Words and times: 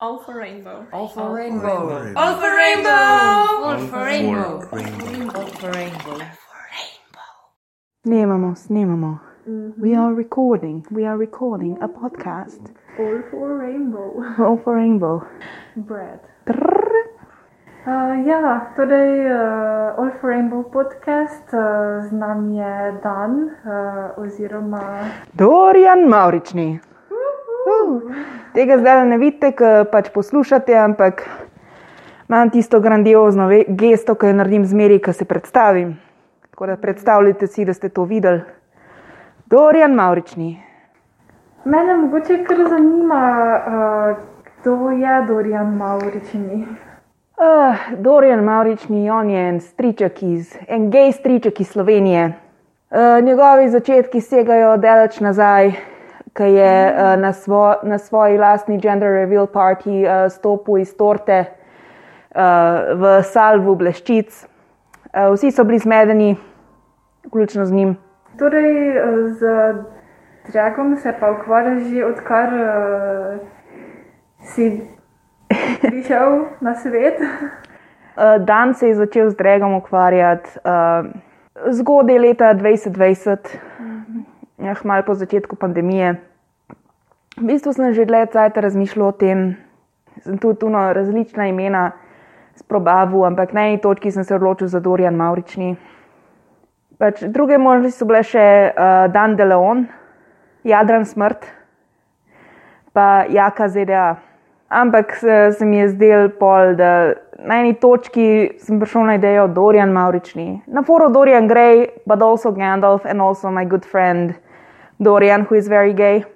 All 0.00 0.20
for 0.20 0.38
rainbow. 0.38 0.86
All 0.92 1.08
for 1.08 1.34
rainbow. 1.34 2.14
All 2.14 2.34
for 2.38 2.54
rainbow. 2.54 2.90
All 2.90 3.78
for 3.88 4.04
rainbow. 4.04 4.62
All 5.34 5.46
for 5.58 5.72
rainbow. 5.72 6.18
Snemamo, 8.06 8.54
snemamo. 8.54 9.20
We 9.76 9.96
are 9.96 10.14
recording. 10.14 10.86
We 10.92 11.04
are 11.04 11.16
recording 11.16 11.78
a 11.82 11.88
podcast. 11.88 12.60
All 12.96 13.22
for 13.28 13.58
rainbow. 13.58 14.22
All 14.38 14.58
for 14.62 14.76
Rainbow. 14.76 15.26
Bread. 15.74 16.20
Uh, 17.86 18.22
ja, 18.26 18.72
torej 18.76 19.26
uh, 19.26 19.98
All 19.98 20.12
for 20.20 20.30
Rainbow 20.30 20.62
podcast, 20.62 21.42
uh, 21.52 22.04
z 22.08 22.12
nami 22.12 22.58
je 22.58 23.00
Dan, 23.02 23.50
uh, 23.64 24.22
oziroma 24.22 25.10
Dorian 25.32 26.06
Maurični. 26.08 26.80
Tega 28.54 28.78
zdaj 28.78 29.06
ne 29.06 29.18
vidite, 29.18 29.52
ker 29.52 29.84
pač 29.92 30.10
poslušate, 30.14 30.74
ampak 30.76 31.22
imam 32.28 32.50
tisto 32.50 32.80
grandiozno 32.80 33.48
gesto, 33.68 34.14
ki 34.14 34.26
jo 34.26 34.38
naredim 34.40 34.64
zmeri, 34.64 35.00
ko 35.02 35.12
se 35.12 35.24
predstavim. 35.24 35.96
Tako 36.50 36.66
da 36.66 36.76
predstavljajte 36.76 37.46
si, 37.46 37.64
da 37.64 37.74
ste 37.74 37.88
to 37.88 38.04
videli. 38.04 38.40
Dorian 39.46 39.94
Maurični. 39.94 40.62
mene 41.64 41.96
mogoče 41.96 42.44
kar 42.44 42.56
zanima, 42.68 43.22
uh, 43.66 44.16
kdo 44.44 44.90
je 44.90 45.22
Dorian 45.28 45.76
Maurični. 45.76 46.66
Uh, 47.38 47.98
Dorian 47.98 48.44
Maurični, 48.44 49.10
on 49.10 49.30
je 49.30 49.48
en 49.48 49.60
striček 49.60 50.22
iz, 50.22 50.56
en 50.68 50.90
gej 50.90 51.12
striček 51.12 51.60
iz 51.60 51.68
Slovenije. 51.68 52.32
Uh, 52.90 53.24
njegovi 53.24 53.68
začetki 53.68 54.20
segajo 54.20 54.76
daleč 54.76 55.20
nazaj, 55.20 55.72
ko 56.38 56.46
je 56.46 56.74
uh, 56.86 57.16
na, 57.20 57.32
svo, 57.32 57.74
na 57.82 57.98
svoji 57.98 58.38
lastni 58.38 58.78
gender 58.78 59.10
reveal 59.10 59.46
party 59.50 60.04
uh, 60.06 60.30
stopil 60.30 60.78
iz 60.78 60.94
torte 60.96 61.40
uh, 61.42 62.94
v 62.94 63.18
salvu 63.26 63.74
bleščic. 63.74 64.30
Uh, 65.10 65.34
vsi 65.34 65.50
so 65.50 65.64
bili 65.66 65.82
zmedeni, 65.82 66.36
vključno 67.26 67.66
z 67.66 67.72
njim. 67.72 67.96
Torej, 68.38 68.94
z 69.34 69.42
dragom 70.52 70.96
se 70.96 71.14
pa 71.20 71.30
ukvarjaš 71.30 71.82
že 71.82 72.04
odkar 72.04 72.54
uh, 72.54 73.40
si 74.54 74.82
prišel 75.90 76.44
na 76.60 76.74
svet. 76.74 77.18
Uh, 77.18 78.38
Dan 78.44 78.74
se 78.74 78.88
je 78.88 78.94
začel 78.94 79.30
z 79.30 79.36
Dregom 79.36 79.74
ukvarjati 79.74 80.50
uh, 80.62 81.10
zgodaj 81.66 82.18
leta 82.18 82.54
2020, 82.54 83.38
ja, 84.58 84.74
malo 84.84 85.02
po 85.02 85.14
začetku 85.14 85.56
pandemije. 85.56 86.27
V 87.38 87.46
bistvu 87.46 87.70
sem 87.70 87.94
že 87.94 88.02
dlje 88.02 88.34
časa 88.34 88.58
razmišljal 88.58 89.06
o 89.06 89.14
tem, 89.14 89.54
sem 90.26 90.38
tudi 90.42 90.58
tuno 90.58 90.90
različna 90.90 91.46
imena 91.46 91.92
sprobaval, 92.58 93.30
ampak 93.30 93.52
na 93.54 93.68
eni 93.70 93.78
točki 93.78 94.10
sem 94.10 94.24
se 94.24 94.34
odločil 94.34 94.66
za 94.66 94.80
Dorian 94.82 95.14
Maurični. 95.14 95.76
Pač 96.98 97.22
druge 97.22 97.58
možnosti 97.58 97.94
so 97.94 98.08
bile 98.10 98.24
še 98.26 98.42
uh, 98.74 99.06
Dan 99.14 99.36
de 99.38 99.46
Leon, 99.46 99.84
Jadran 100.66 101.06
Smrt, 101.06 101.46
pa 102.90 103.22
Jaka 103.30 103.68
ZDA. 103.70 104.16
Ampak 104.68 105.14
se, 105.14 105.36
se 105.54 105.64
mi 105.64 105.78
je 105.78 105.92
zdel 105.94 106.28
pol, 106.40 106.74
da 106.74 107.14
na 107.38 107.60
eni 107.62 107.76
točki 107.78 108.58
sem 108.58 108.82
prišel 108.82 109.06
na 109.06 109.14
idejo 109.14 109.46
Dorian 109.46 109.94
Maurični. 109.94 110.64
Na 110.66 110.82
foru 110.82 111.06
Dorian 111.14 111.46
Gray, 111.46 111.86
but 112.02 112.18
also 112.18 112.50
Gandalf 112.50 113.06
and 113.06 113.22
also 113.22 113.46
my 113.54 113.62
good 113.62 113.86
friend 113.86 114.34
Dorian, 114.98 115.46
who 115.46 115.54
is 115.54 115.70
very 115.70 115.94
gay. 115.94 116.26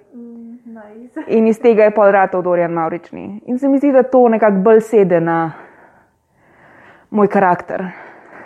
In 1.26 1.46
iz 1.46 1.58
tega 1.60 1.84
je 1.84 1.94
pol 1.94 2.10
ratov 2.12 2.42
Dorian 2.42 2.72
Maurični. 2.72 3.42
In 3.46 3.58
se 3.58 3.68
mi 3.68 3.78
zdi, 3.78 3.92
da 3.92 4.02
to 4.02 4.28
nekako 4.28 4.62
bolj 4.64 4.80
sede 4.80 5.20
na 5.20 5.52
moj 7.10 7.28
karakter. 7.28 7.84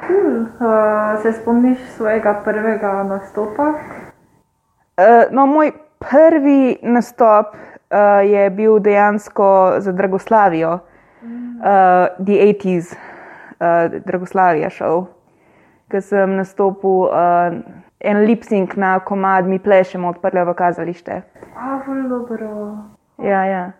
Cool. 0.07 0.41
Uh, 0.41 1.23
se 1.23 1.33
spomniš 1.33 1.79
svojega 1.97 2.41
prvega 2.45 3.03
nastopa? 3.03 3.73
Uh, 4.97 5.31
no, 5.31 5.47
moj 5.47 5.73
prvi 5.99 6.79
nastop 6.83 7.55
uh, 7.55 8.31
je 8.31 8.51
bil 8.51 8.79
dejansko 8.79 9.75
za 9.79 9.93
Dragoslavijo, 9.93 10.73
uh, 10.73 10.81
The 12.27 12.33
80s, 12.33 12.95
uh, 12.95 14.03
Dragoslavija 14.07 14.71
šov, 14.71 15.07
ker 15.91 16.03
sem 16.03 16.37
nastopil 16.37 17.07
uh, 17.09 17.59
en 18.01 18.25
lipsing 18.27 18.77
na 18.77 18.99
komad 19.01 19.47
Mi 19.47 19.59
plešemo 19.59 20.09
odprle 20.09 20.45
v 20.45 20.55
kazalište. 20.55 21.23
A, 21.57 21.81
dobro. 22.09 22.77
Ja, 23.23 23.45
ja. 23.45 23.73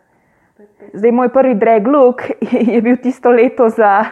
Zdaj, 0.95 1.13
moj 1.13 1.29
prvi 1.29 1.55
drag 1.55 1.87
look 1.87 2.23
je 2.73 2.81
bil 2.83 2.97
tisto 2.97 3.31
leto 3.31 3.69
za 3.69 4.07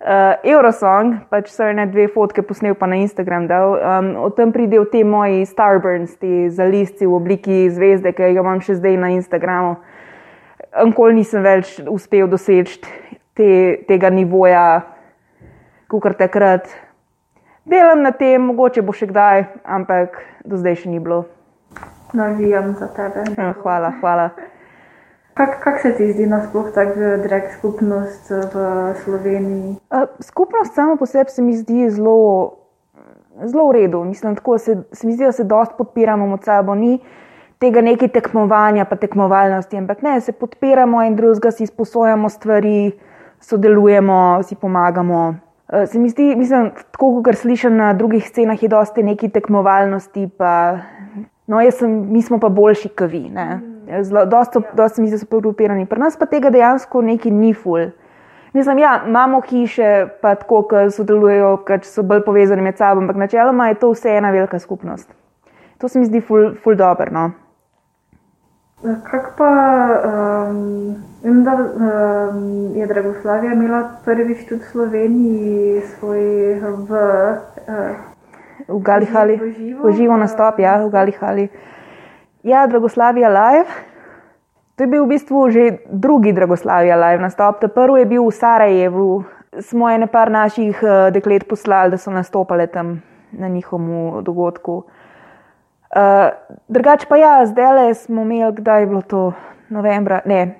uh, 0.00 0.40
Eurosong, 0.44 1.26
pač 1.28 1.50
so 1.52 1.66
ene 1.68 1.84
dve 1.90 2.06
fotke 2.08 2.42
posnel, 2.42 2.74
pa 2.78 2.88
na 2.88 2.96
Instagram 3.02 3.46
dal. 3.50 3.76
Um, 3.76 4.08
o 4.24 4.30
tem 4.30 4.52
pridejo 4.52 4.86
te 4.88 5.04
moji 5.04 5.44
Starburns, 5.46 6.16
ti 6.16 6.48
zalisci 6.48 7.06
v 7.06 7.12
obliki 7.12 7.66
zvezde, 7.70 8.14
ki 8.16 8.32
jo 8.32 8.46
imam 8.46 8.62
še 8.64 8.78
zdaj 8.80 8.96
na 9.02 9.12
Instagramu. 9.16 9.76
Nikoli 10.76 11.20
nisem 11.20 11.44
več 11.44 11.76
uspel 11.88 12.28
doseči 12.28 12.80
te, 13.36 13.50
tega 13.88 14.10
nivoja, 14.12 14.82
kot 15.92 16.16
takrat. 16.16 16.85
Delam 17.66 18.02
na 18.02 18.12
tem, 18.14 18.38
mogoče 18.46 18.82
bo 18.86 18.92
še 18.94 19.08
kdaj, 19.10 19.40
ampak 19.66 20.20
do 20.46 20.54
zdaj 20.54 20.84
še 20.84 20.90
ni 20.92 21.00
bilo. 21.02 21.24
Navijam 22.14 22.76
za 22.78 22.86
tebe. 22.94 23.24
Ja, 23.34 23.48
Hvala, 23.58 23.90
hvala. 23.98 24.26
Kak, 25.34 25.56
kak 25.64 25.80
se 25.82 25.90
ti 25.98 26.06
zdi 26.12 26.28
nasploh 26.30 26.68
tako 26.72 27.16
drag 27.24 27.50
skupnost 27.56 28.30
v 28.30 28.68
Sloveniji? 29.02 29.74
Uh, 29.90 30.06
skupnost 30.22 30.78
samo 30.78 30.94
po 30.96 31.08
sebi 31.10 31.34
se 31.34 31.42
mi 31.42 31.56
zdi 31.58 31.90
zelo, 31.90 32.54
zelo 33.42 33.66
v 33.68 33.74
redu. 33.80 34.04
Mislim, 34.06 34.38
tako 34.38 34.60
se, 34.62 34.78
se 34.94 35.06
mi 35.06 35.16
zdi, 35.18 35.26
da 35.26 35.32
se 35.34 35.44
dosti 35.44 35.74
podpiramo 35.76 36.28
med 36.30 36.46
sabo. 36.46 36.78
Ni 36.78 37.00
tega 37.58 37.82
nekaj 37.82 38.14
tekmovanja, 38.14 38.86
pa 38.86 38.94
tekmovalnosti, 38.94 39.76
ampak 39.76 40.06
ne, 40.06 40.20
se 40.22 40.32
podpiramo 40.32 41.02
in 41.02 41.18
drugega 41.18 41.50
si 41.50 41.66
izposojamo 41.66 42.30
stvari, 42.30 42.94
sodelujemo, 43.42 44.46
si 44.46 44.54
pomagamo. 44.54 45.45
Uh, 45.68 45.88
se 45.88 45.98
mi 45.98 46.08
zdi, 46.08 46.36
mislim, 46.36 46.70
tako 46.90 47.22
kot 47.22 47.34
slišim 47.34 47.76
na 47.76 47.92
drugih 47.92 48.28
scenah, 48.28 48.62
je 48.62 48.68
dosti 48.68 49.02
neki 49.02 49.28
tekmovalnosti. 49.28 50.28
Pa, 50.38 50.78
no, 51.46 51.70
sem, 51.70 52.12
mi 52.12 52.22
smo 52.22 52.38
pa 52.38 52.48
boljši, 52.48 52.88
kot 52.88 53.10
vi. 53.10 53.28
ne. 53.28 53.60
Zelo, 54.02 54.24
dosti, 54.26 54.58
so- 54.58 54.76
dosti 54.76 54.96
se 54.96 55.02
mi 55.02 55.08
zdi, 55.08 55.14
da 55.14 55.18
so 55.18 55.26
podpirani. 55.26 55.86
Pri 55.86 56.00
nas 56.00 56.16
pa 56.16 56.26
tega 56.26 56.50
dejansko 56.50 57.02
neki 57.02 57.30
ni 57.30 57.54
ful. 57.54 57.90
Mislim, 58.52 58.78
ja, 58.78 59.02
imamo 59.06 59.40
hiše, 59.40 60.06
pa 60.22 60.34
tako, 60.34 60.62
ki 60.62 60.90
sodelujejo, 60.90 61.56
ki 61.66 61.80
so 61.84 62.02
bolj 62.02 62.22
povezani 62.24 62.62
med 62.62 62.78
sabo, 62.78 63.00
ampak 63.00 63.16
načeloma 63.16 63.68
je 63.68 63.74
to 63.74 63.90
vse 63.90 64.16
ena 64.16 64.30
velika 64.30 64.58
skupnost. 64.58 65.10
To 65.78 65.88
se 65.88 65.98
mi 65.98 66.06
zdi 66.06 66.20
ful, 66.20 66.54
ful 66.62 66.74
dobro. 66.74 67.10
No? 67.12 67.30
Kak 68.84 69.36
pa, 69.40 69.52
um, 70.04 70.96
vem, 71.24 71.44
da 71.44 71.52
um, 71.56 72.76
je 72.76 72.86
Dragoslavija 72.86 73.52
imela 73.52 73.80
prvič 74.04 74.44
tudi 74.48 74.60
v 74.60 74.68
Sloveniji 74.68 75.80
svoj 75.96 76.20
v, 76.60 76.90
uh, 77.72 77.96
V 78.68 78.80
Galihali, 78.84 79.40
V 79.40 79.52
živo? 79.56 79.92
živo 79.92 80.16
nastop, 80.20 80.60
ja, 80.60 80.76
v 80.84 80.92
Galihali. 80.92 81.48
Ja, 82.44 82.66
Dragoslavija 82.66 83.28
Live. 83.32 83.72
To 84.76 84.84
je 84.84 84.92
bil 84.92 85.08
v 85.08 85.08
bistvu 85.08 85.50
že 85.50 85.80
drugi 85.88 86.36
Dragoslavija 86.36 87.00
Live 87.00 87.22
nastop. 87.22 87.64
Ta 87.64 87.72
prvi 87.72 88.04
je 88.04 88.06
bil 88.06 88.28
v 88.28 88.30
Sarajevu. 88.30 89.24
Smo 89.56 89.88
ene 89.88 90.04
par 90.06 90.28
naših 90.28 90.76
uh, 90.84 91.08
deklet 91.08 91.48
poslali, 91.48 91.90
da 91.90 91.96
so 91.96 92.12
nastopale 92.12 92.68
tam 92.68 93.00
na 93.32 93.48
njihovem 93.48 94.20
dogodku. 94.20 94.84
Uh, 95.86 96.34
drugač 96.68 97.06
pa 97.06 97.16
ja, 97.16 97.34
zdaj 97.46 97.74
le 97.78 97.94
smo 97.94 98.22
imeli, 98.26 98.52
kdaj 98.58 98.80
je 98.82 98.86
bilo 98.90 99.02
to, 99.02 99.32
novembra, 99.70 100.20
ne, 100.26 100.58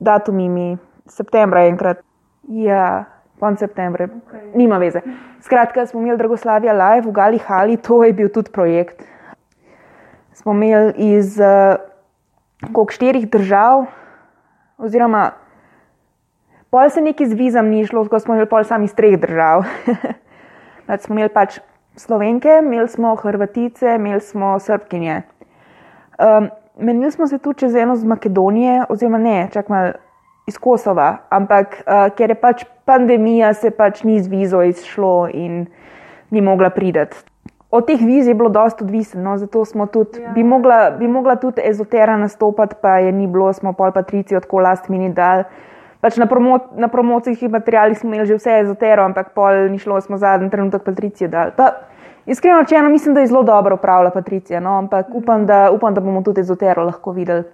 datumi 0.00 0.48
mi, 0.48 0.68
septembra 1.08 1.64
enkrat. 1.70 2.04
Ja, 2.48 3.04
konc 3.40 3.62
septembra, 3.62 4.08
okay. 4.10 4.50
nima 4.54 4.78
veze. 4.78 5.00
Skratka, 5.40 5.86
smo 5.86 6.00
imeli 6.00 6.18
Dragoslavija 6.18 6.72
Live 6.76 7.08
v 7.08 7.12
Gali 7.16 7.38
Hali, 7.38 7.76
to 7.76 8.04
je 8.04 8.12
bil 8.12 8.28
tudi 8.28 8.52
projekt. 8.52 9.00
Smo 10.36 10.52
imeli 10.52 10.92
iz 11.16 11.38
uh, 11.40 11.80
koliko 12.72 12.92
štirih 12.92 13.24
držav, 13.30 13.86
oziroma 14.78 15.30
pol 16.70 16.90
se 16.90 17.00
neki 17.00 17.26
z 17.26 17.34
vizam 17.34 17.72
ni 17.72 17.86
šlo, 17.86 18.04
tako 18.04 18.20
smo 18.20 18.34
imeli 18.34 18.48
pol 18.48 18.64
sami 18.64 18.84
iz 18.84 18.94
treh 18.94 19.16
držav. 19.20 19.64
Pač 20.86 21.06
smo 21.06 21.16
imeli 21.16 21.32
pač 21.32 21.60
Slovenke, 22.00 22.48
imeli 22.62 22.88
smo 22.88 23.14
Hrvatice, 23.14 23.94
imeli 23.94 24.20
smo 24.20 24.58
Srbkinje. 24.58 25.22
Um, 26.18 26.48
menili 26.78 27.10
smo 27.10 27.26
se 27.26 27.38
tudi 27.38 27.58
čez 27.58 27.74
eno 27.74 27.96
z 27.96 28.04
Makedonije, 28.04 28.84
oziroma 28.88 29.18
ne, 29.18 29.48
čak 29.52 29.68
malo 29.68 29.92
iz 30.46 30.58
Kosova, 30.58 31.16
ampak 31.28 31.82
uh, 31.84 32.08
ker 32.16 32.30
je 32.30 32.38
pač 32.40 32.64
pandemija, 32.84 33.52
se 33.54 33.70
pač 33.70 34.02
ni 34.02 34.16
z 34.22 34.32
vizo 34.32 34.62
izšlo 34.62 35.28
in 35.32 35.66
ni 36.30 36.40
mogla 36.40 36.70
priti. 36.70 37.06
od 37.70 37.86
teh 37.86 38.00
vizij 38.02 38.30
je 38.30 38.34
bilo 38.34 38.48
dosta 38.48 38.84
odvisno, 38.84 39.22
no, 39.22 39.36
zato 39.38 39.64
smo 39.64 39.86
tudi, 39.86 40.20
Ja. 40.22 40.30
bi, 40.30 40.44
mogla, 40.44 40.90
bi 40.90 41.08
mogla 41.08 41.36
tudi 41.36 41.62
ezotera 41.64 42.16
nastopati, 42.16 42.74
pa 42.82 42.98
je 42.98 43.12
ni 43.12 43.26
bilo, 43.26 43.52
smo 43.52 43.72
pol 43.72 43.92
patrici 43.92 44.34
tako 44.40 44.58
last 44.58 44.88
mini 44.88 45.12
dal. 45.12 45.44
Pač 46.00 46.16
na, 46.16 46.26
promo, 46.26 46.58
na 46.74 46.88
promocijskih 46.88 47.50
materialih 47.50 47.98
smo 47.98 48.08
imeli 48.08 48.26
že 48.26 48.34
vse 48.34 48.58
ezotero, 48.60 49.04
ampak 49.04 49.34
pol 49.34 49.68
ni 49.70 49.78
šlo, 49.78 50.00
smo 50.00 50.16
zadnji 50.16 50.50
trenutek 50.50 50.82
patricijo 50.82 51.28
dal. 51.28 51.50
Pa, 51.56 51.70
iskreno 52.30 52.60
rečeno, 52.60 52.88
mislim, 52.88 53.14
da 53.14 53.20
je 53.20 53.26
zelo 53.26 53.42
dobro 53.42 53.74
upravila 53.74 54.10
Patricija, 54.10 54.60
no, 54.60 54.78
ampak 54.78 55.06
upam 55.12 55.46
da, 55.46 55.70
upam, 55.70 55.94
da 55.94 56.00
bomo 56.00 56.22
tudi 56.22 56.40
ezotero 56.40 56.84
lahko 56.84 57.12
videli. 57.12 57.44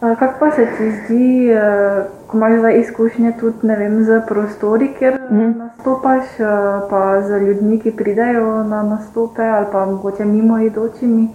Kako 0.00 0.34
pa 0.40 0.50
se 0.50 0.66
ti 0.76 0.90
zdi, 0.90 1.50
uh, 1.52 2.04
ko 2.26 2.36
imaš 2.36 2.58
zdaj 2.58 2.78
izkušnje 2.80 3.32
tudi 3.40 3.66
vem, 3.66 4.04
z 4.04 4.22
prostori, 4.28 4.94
kjer 4.98 5.20
mm 5.30 5.36
-hmm. 5.36 5.56
nastopaš, 5.56 6.24
uh, 6.40 6.46
pa 6.90 7.22
z 7.22 7.38
ljudmi, 7.38 7.80
ki 7.80 7.96
pridejo 7.96 8.64
na 8.64 8.82
nastope 8.82 9.42
ali 9.42 9.66
pa 9.72 9.86
mogoče 9.86 10.24
mimo 10.24 10.58
idočimi? 10.58 11.28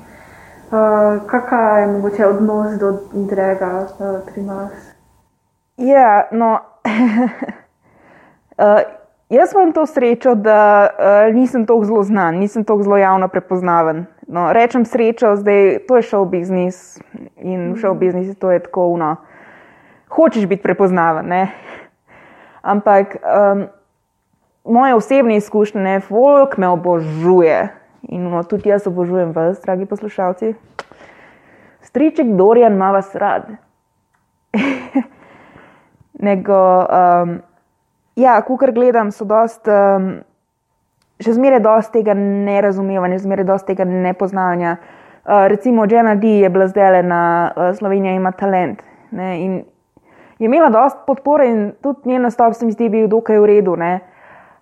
Uh, 0.71 1.27
Kakšen 1.27 1.79
je 1.79 1.88
mogoče 1.88 2.25
odnos 2.25 2.79
do 2.79 3.00
drega 3.13 3.88
pri 4.33 4.44
nas? 4.44 4.71
Ja, 5.77 6.27
no. 6.31 6.59
uh, 8.57 8.81
jaz 9.36 9.54
imam 9.54 9.74
to 9.74 9.86
srečo, 9.86 10.36
da 10.36 10.88
uh, 10.88 11.36
nisem 11.36 11.66
tako 11.66 11.86
zelo 11.86 12.04
znan, 12.04 12.40
nisem 12.40 12.64
tako 12.64 12.84
zelo 12.84 12.98
javno 12.98 13.28
prepoznaven. 13.28 14.06
No, 14.28 14.54
rečem 14.54 14.86
srečo, 14.86 15.36
zdaj 15.36 15.86
to 15.88 16.00
je 16.00 16.02
šov 16.02 16.26
biznis 16.26 17.00
in 17.38 17.74
v 17.74 17.80
šov 17.80 18.00
biznisu 18.02 18.36
to 18.40 18.52
je 18.52 18.64
tako 18.64 18.88
uno. 18.96 19.16
Hočeš 20.10 20.46
biti 20.46 20.64
prepoznaven, 20.64 21.28
ne? 21.28 21.48
ampak 22.66 23.18
um, 23.22 23.68
moje 24.66 24.96
osebne 24.96 25.36
izkušnje, 25.38 26.00
folk 26.00 26.58
me 26.58 26.68
obožuje 26.68 27.70
in 28.10 28.30
no, 28.30 28.44
tudi 28.44 28.70
jaz 28.70 28.88
obožujem 28.88 29.32
vas, 29.32 29.62
dragi 29.62 29.86
poslušalci. 29.86 30.54
Striček 31.82 32.28
Dorian 32.38 32.74
ima 32.74 32.92
vas 32.92 33.16
rad 33.16 33.50
nego, 36.28 36.58
um, 36.80 37.40
ja, 38.15 38.41
kar 38.41 38.71
gledam, 38.71 39.12
so 39.12 39.25
dost, 39.25 39.67
um, 39.67 40.09
še 41.23 41.35
zmeraj 41.35 41.62
dosti 41.63 42.00
tega 42.00 42.15
nerazumevanja, 42.17 43.19
zmeraj 43.23 43.47
dosti 43.47 43.73
tega 43.73 43.88
nepoznavanja. 43.89 44.77
Uh, 45.25 45.45
recimo, 45.51 45.85
Jenna 45.89 46.15
D. 46.15 46.39
je 46.44 46.50
bila 46.50 46.67
zdaj 46.67 47.03
na 47.03 47.21
uh, 47.56 47.71
Slovenija 47.77 48.13
ima 48.15 48.31
talent. 48.31 48.83
Ne, 49.12 49.29
in 49.41 49.53
je 50.39 50.45
imela 50.45 50.69
dosti 50.69 51.00
podpore 51.07 51.47
in 51.47 51.71
tudi 51.81 52.09
njen 52.09 52.21
nastop 52.21 52.53
se 52.53 52.65
mi 52.65 52.71
zdi 52.71 52.89
bil 52.89 53.07
dokaj 53.07 53.39
v 53.39 53.45
redu. 53.45 53.75
Ne. 53.75 54.00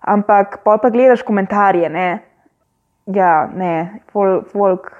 Ampak 0.00 0.60
pol 0.64 0.78
pa 0.78 0.90
gledaš 0.90 1.22
komentarje, 1.22 1.88
ne. 1.90 2.08
Ja, 3.06 3.48
ne, 3.54 4.00
folk, 4.12 4.48
folk. 4.52 4.92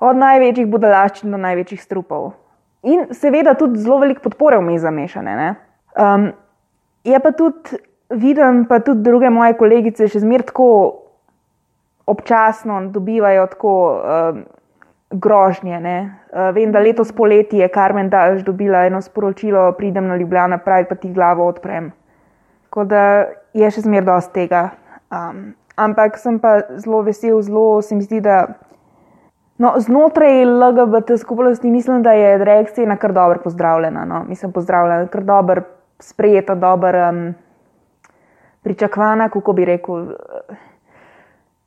Od 0.00 0.16
največjih 0.16 0.68
budalaščin 0.68 1.32
do 1.32 1.40
največjih 1.40 1.80
strupov. 1.82 2.32
In 2.82 3.10
seveda 3.12 3.52
tudi 3.54 3.80
zelo 3.80 3.98
veliko 4.00 4.24
podpore 4.24 4.56
vmes 4.60 4.80
zamešane. 4.80 5.34
Ne? 5.36 5.48
Um, 5.92 6.30
je 7.04 7.20
pa 7.20 7.32
tudi, 7.32 7.78
vidim 8.10 8.64
pa 8.68 8.80
tudi 8.80 9.02
druge 9.02 9.30
moje 9.30 9.56
kolegice, 9.58 10.08
še 10.08 10.20
zmeraj 10.20 10.50
tako 10.50 10.70
občasno 12.10 12.80
dobivajo 12.90 13.46
tako 13.46 13.74
um, 13.92 14.42
grožnje. 15.10 15.80
ne. 15.80 15.98
Uh, 16.32 16.50
vem, 16.54 16.72
da 16.72 16.80
letos 16.80 17.12
poleti 17.12 17.58
je 17.58 17.68
Karmen 17.68 18.10
Daž 18.10 18.42
dobila 18.44 18.84
eno 18.86 19.00
sporočilo, 19.02 19.72
pridem 19.78 20.08
na 20.08 20.16
Ljubljana, 20.16 20.58
pravi 20.58 20.88
pa 20.88 20.94
ti 20.94 21.12
glavo 21.12 21.46
odprem. 21.46 21.92
Tako 22.68 22.84
da 22.84 23.04
je 23.54 23.70
še 23.70 23.86
zmeraj 23.86 24.06
dosti 24.06 24.34
tega. 24.34 24.70
Um, 25.10 25.54
ampak 25.76 26.18
sem 26.18 26.38
pa 26.38 26.60
zelo 26.78 27.02
vesel, 27.02 27.40
zelo 27.42 27.82
se 27.82 27.94
mi 27.94 28.02
zdi, 28.02 28.20
da. 28.20 28.46
No, 29.60 29.74
znotraj 29.76 30.44
LGBT 30.46 31.18
skupnosti 31.20 31.70
mislim, 31.70 32.02
da 32.02 32.14
je 32.16 32.38
drag 32.40 32.70
scena 32.70 32.96
kar 32.96 33.12
dobro 33.12 33.42
pozdravljena. 33.44 34.06
No. 34.08 34.24
Mislim, 34.24 34.52
pozdravljena, 34.52 35.06
kar 35.12 35.24
dobro 35.24 35.62
sprejeta, 36.00 36.54
dobro 36.54 37.08
um, 37.08 37.34
pričakovana, 38.62 39.28
kako 39.28 39.52
bi 39.52 39.64
rekel. 39.64 40.06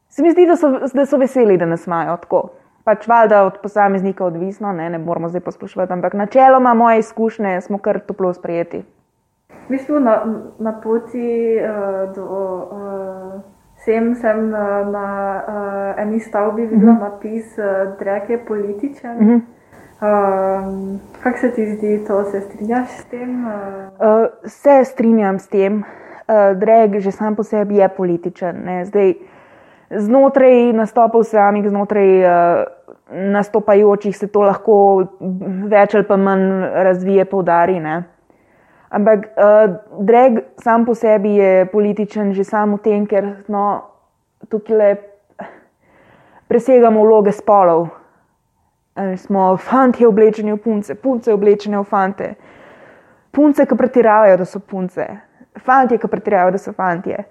Se 0.09 0.21
mi 0.21 0.31
zdi, 0.31 0.45
da 0.45 0.55
so, 0.55 0.69
da 0.93 1.05
so 1.05 1.17
veseli, 1.17 1.57
da 1.57 1.65
nas 1.65 1.87
imajo 1.87 2.17
tako. 2.17 2.49
Pač 2.83 3.07
valjda 3.07 3.43
od 3.43 3.57
posameznika 3.63 4.25
odvisno, 4.25 4.73
ne, 4.73 4.89
ne 4.89 4.97
moramo 4.97 5.29
zdaj 5.29 5.41
posploševati, 5.41 5.93
ampak 5.93 6.13
načeloma 6.13 6.73
moje 6.73 6.99
izkušnje 6.99 7.61
smo 7.61 7.77
kar 7.77 7.99
toplo 7.99 8.33
sprejeti. 8.33 8.83
V 9.49 9.69
bistvu 9.69 9.99
na, 9.99 10.25
na 10.59 10.73
poti 10.83 11.55
uh, 11.57 12.15
do 12.15 12.25
uh, 12.25 13.41
sem, 13.85 14.15
sem 14.15 14.51
uh, 14.51 14.87
na 14.91 15.07
uh, 15.47 16.01
eni 16.01 16.19
stavbi 16.19 16.65
videla 16.65 16.91
mm 16.91 16.97
-hmm. 16.97 17.01
napis 17.01 17.57
uh, 17.57 17.97
Drek 17.99 18.29
je 18.29 18.45
političen. 18.45 19.17
Mm 19.17 19.27
-hmm. 19.27 19.41
Um, 20.03 20.99
Kako 21.23 21.37
se 21.37 21.51
ti 21.51 21.65
zdi 21.65 22.05
to, 22.07 22.23
se 22.23 22.41
strinjaš 22.41 22.89
s 22.97 23.05
tem? 23.05 23.45
Uh, 23.45 24.25
se 24.45 24.83
strinjam 24.83 25.39
s 25.39 25.47
tem, 25.47 25.83
uh, 25.83 26.57
drag 26.57 26.99
že 26.99 27.11
sam 27.11 27.35
po 27.35 27.43
sebi 27.43 27.75
je 27.75 27.89
političen. 27.89 28.61
Ne. 28.65 28.85
Zdaj, 28.85 29.13
znotraj 29.89 30.73
nastopov 30.73 31.23
samih, 31.23 31.69
znotraj 31.69 32.25
uh, 32.25 32.63
nastopajočih 33.11 34.17
se 34.17 34.27
to 34.27 34.41
lahko 34.41 34.75
več 35.69 35.95
ali 35.95 36.07
pa 36.07 36.17
manj 36.17 36.49
razvije, 36.83 37.25
poudari. 37.25 37.79
Ne. 37.79 38.03
Ampak 38.89 39.25
uh, 39.25 39.73
drag 40.05 40.43
sam 40.63 40.85
po 40.85 40.95
sebi 40.95 41.35
je 41.35 41.65
političen 41.65 42.33
že 42.33 42.43
samo 42.43 42.77
v 42.77 42.83
tem, 42.83 43.07
ker 43.07 43.45
no, 43.47 43.81
tukaj 44.49 44.77
le 44.77 44.93
presegamo 46.47 47.01
vloge 47.01 47.31
spolov. 47.31 48.02
Uh, 48.95 49.17
smo 49.17 49.57
fanti 49.57 50.05
oblečeni 50.05 50.53
v 50.53 50.57
punce, 50.61 50.95
punce 50.95 51.33
oblečene 51.33 51.79
v 51.79 51.83
fante, 51.83 52.27
punce, 53.31 53.65
ki 53.65 53.75
pretiravajo, 53.75 54.37
da 54.37 54.45
so 54.45 54.59
punce, 54.59 55.07
fanti, 55.57 55.97
ki 55.97 56.07
pretiravajo, 56.07 56.51
da 56.53 56.61
so 56.61 56.73
fantje. 56.77 57.23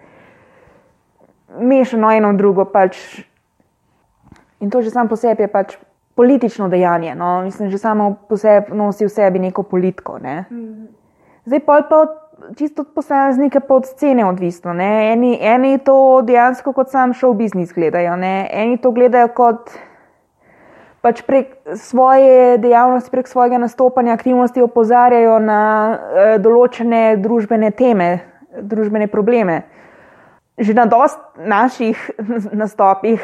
Mešano 1.61 2.11
eno 2.11 2.33
in 2.33 2.41
drugo, 2.41 2.65
pač. 2.65 3.23
In 4.59 4.71
to 4.71 4.83
že 4.83 4.91
samo 4.91 5.09
po 5.09 5.17
sebi 5.17 5.43
je 5.43 5.49
pač 5.49 5.77
politično 6.15 6.69
dejanje. 6.69 7.15
No? 7.15 7.43
Mislim, 7.43 7.71
že 7.71 7.79
samo 7.79 8.17
po 8.29 8.37
sebi 8.37 8.75
nosi 8.75 9.07
v 9.07 9.11
sebi 9.11 9.39
neko 9.39 9.63
politiko. 9.63 10.19
Ne? 10.19 10.45
Zdaj 11.45 11.61
pa 11.61 11.77
je 11.77 11.87
pa 11.91 12.01
čisto 12.59 12.83
od 12.83 12.95
posameznike, 12.95 13.61
pa 13.61 13.75
od 13.75 13.87
scene 13.87 14.25
odvisno. 14.27 14.73
ne. 14.73 15.13
Eni, 15.13 15.39
eni 15.41 15.79
to 15.79 16.23
dejansko 16.27 16.73
kot 16.73 16.91
sam 16.91 17.15
šov 17.15 17.35
biznis 17.35 17.73
gledajo, 17.73 18.17
ne? 18.17 18.49
eni 18.51 18.79
to 18.79 18.91
gledajo 18.91 19.29
kot 19.29 19.71
pač 21.03 21.23
prek 21.27 21.59
svoje 21.77 22.59
dejavnosti, 22.63 23.11
prek 23.11 23.29
svojega 23.29 23.59
nastopanja, 23.59 24.15
aktivnosti 24.15 24.63
opozarjajo 24.63 25.39
na 25.43 25.61
eh, 25.61 26.35
določene 26.39 27.19
družbene 27.19 27.73
teme, 27.75 28.23
družbene 28.63 29.11
probleme. 29.11 29.65
Že 30.63 30.77
na 30.79 30.87
dost 30.87 31.19
naših 31.37 31.99
nastopih 32.63 33.19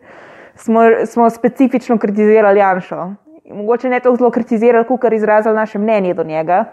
smo, 0.64 1.06
smo 1.06 1.30
specifično 1.30 1.98
kritizirali 2.02 2.58
Janša. 2.58 3.02
Mogoče 3.54 3.88
ne 3.92 4.00
zelo 4.02 4.30
kritizirali, 4.32 4.86
kot 4.88 5.12
izrazili 5.12 5.54
naše 5.54 5.78
mnenje 5.78 6.14
do 6.14 6.24
njega. 6.24 6.64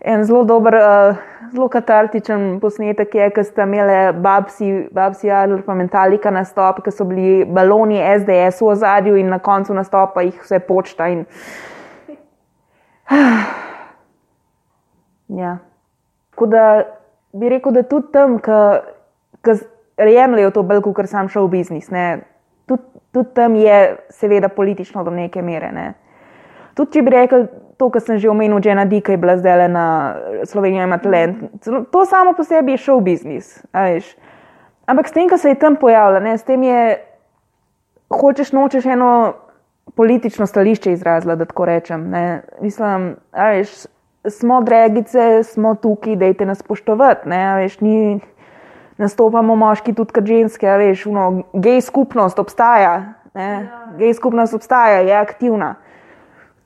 En 0.00 0.24
zelo 0.24 0.44
dober, 0.44 0.74
uh, 0.74 1.16
zelo 1.52 1.68
katartičen 1.68 2.60
posnetek 2.60 3.14
je, 3.14 3.30
ko 3.36 3.42
sta 3.44 3.66
imeli 3.68 3.96
Babsi, 4.16 4.70
Babsi 4.92 5.30
Adler 5.30 5.60
pa 5.66 5.74
Metalika 5.76 6.30
nastop, 6.32 6.80
ki 6.84 6.92
so 6.94 7.04
bili 7.04 7.44
baloni 7.44 8.00
SDS 8.00 8.62
v 8.62 8.70
ozadju 8.72 9.18
in 9.20 9.28
na 9.28 9.38
koncu 9.44 9.76
nastopa 9.76 10.24
jih 10.24 10.40
vse 10.42 10.62
počta. 10.68 11.10
In... 11.12 11.26
Ja. 15.30 15.58
Tako 16.34 16.46
da 16.50 16.62
bi 17.32 17.48
rekel, 17.48 17.72
da 17.72 17.84
tudi 17.86 18.08
tam, 18.10 18.40
ki 18.42 19.52
jemljajo 20.10 20.50
to 20.50 20.62
bolj 20.66 20.80
kot 20.88 21.06
sam 21.06 21.28
šov 21.30 21.46
biznis, 21.52 21.86
ne, 21.94 22.24
tudi, 22.66 22.82
tudi 23.14 23.34
tam 23.34 23.54
je 23.54 23.76
seveda 24.10 24.48
politično 24.48 25.04
do 25.04 25.10
neke 25.14 25.42
mere. 25.42 25.70
Ne. 25.72 25.92
Tudi 26.74 26.98
če 26.98 27.02
bi 27.02 27.14
rekel 27.14 27.46
to, 27.80 27.88
kar 27.90 28.02
sem 28.04 28.18
že 28.20 28.28
omenil, 28.30 28.60
že 28.60 28.76
na 28.76 28.84
Dika 28.84 29.12
je 29.12 29.20
bila 29.20 29.38
zdaj 29.40 29.68
na 29.72 30.16
Sloveniji 30.44 30.84
ima 30.84 30.98
talent. 30.98 31.48
To 31.64 32.04
samo 32.04 32.36
po 32.36 32.44
sebi 32.44 32.76
je 32.76 32.84
šov 32.84 33.00
biznis. 33.00 33.62
Ampak 34.86 35.08
s 35.08 35.14
tem, 35.14 35.28
ko 35.28 35.38
se 35.38 35.54
je 35.54 35.60
tam 35.60 35.76
pojavila, 35.76 36.20
ne, 36.20 36.34
s 36.38 36.42
tem 36.42 36.62
je, 36.62 36.98
hočeš 38.10 38.52
nočeš 38.52 38.86
eno 38.90 39.34
politično 39.94 40.46
stališče 40.46 40.92
izrazila, 40.92 41.36
da 41.36 41.44
tako 41.44 41.64
rečem. 41.64 42.10
Ne. 42.10 42.42
Mislim, 42.60 43.16
veš, 43.32 43.86
smo 44.28 44.60
dregice, 44.60 45.42
smo 45.42 45.74
tukaj, 45.74 46.16
dejte 46.16 46.46
nas 46.46 46.58
spoštovati. 46.58 47.28
Ne, 47.28 47.54
veš, 47.62 47.80
ni, 47.80 48.20
nastopamo 48.98 49.56
moški 49.56 49.94
tudi 49.94 50.12
kot 50.12 50.26
ženske, 50.26 50.68
veš, 50.68 51.06
uno, 51.06 51.42
gej 51.52 51.80
skupnost 51.80 52.38
obstaja. 52.38 53.14
Ne, 53.34 53.70
gej 53.98 54.14
skupnost 54.18 54.54
obstaja, 54.54 55.00
je 55.06 55.14
aktivna. 55.16 55.74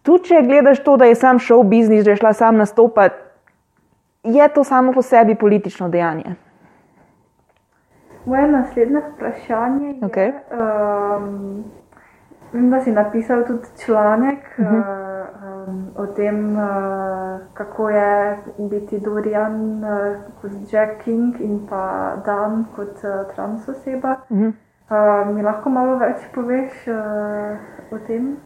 Tudi 0.05 0.29
če 0.29 0.43
gledaš 0.45 0.83
to, 0.85 0.97
da 1.01 1.09
je 1.09 1.17
sam 1.17 1.39
šov 1.41 1.63
biznis, 1.65 2.05
da 2.05 2.13
je 2.13 2.21
šla 2.21 2.33
sam 2.37 2.57
nastopati, 2.61 3.17
je 4.25 4.49
to 4.49 4.65
samo 4.65 4.93
po 4.93 5.03
sebi 5.03 5.35
politično 5.35 5.89
dejanje. 5.89 6.35
Moje 8.25 8.49
naslednje 8.49 9.01
vprašanje 9.15 9.89
je, 9.89 9.95
Okej. 10.07 10.29
um, 10.29 11.65
vem, 12.53 12.71
da 12.71 12.81
si 12.81 12.93
napisal 12.93 13.47
tudi 13.47 13.85
članek 13.85 14.39
uh. 14.59 14.65
-huh. 14.65 14.83
um, 15.69 15.87
o 15.97 16.07
tem, 16.07 16.57
uh, 16.57 17.41
kako 17.55 17.91
je 17.91 18.39
biti 18.59 19.01
Dorian 19.01 19.85
uh, 19.85 20.17
kot 20.41 20.53
Jack 20.73 21.03
King 21.05 21.41
in 21.41 21.67
pa 21.71 22.17
Dan 22.27 22.65
kot 22.77 22.97
uh, 23.05 23.35
trans 23.35 23.69
oseba. 23.69 24.17
Mhm. 24.31 24.49
Uh, 24.91 25.35
mi 25.35 25.43
lahko 25.43 25.71
malo 25.71 25.97
več 25.97 26.17
poveš 26.35 26.89
uh, 26.89 27.57
o 27.91 27.99
tem? 28.07 28.37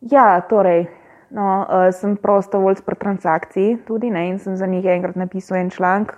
Ja, 0.00 0.40
torej, 0.40 0.86
no, 1.34 1.66
uh, 1.66 1.88
sem 1.94 2.16
prostovoljc 2.16 2.84
pri 2.86 2.96
transakciji 3.00 3.78
tudi 3.86 4.10
ne, 4.10 4.28
in 4.28 4.38
sem 4.38 4.56
za 4.56 4.66
njih 4.66 4.86
enkrat 4.86 5.16
napisal 5.16 5.58
en 5.58 5.70
članek. 5.70 6.12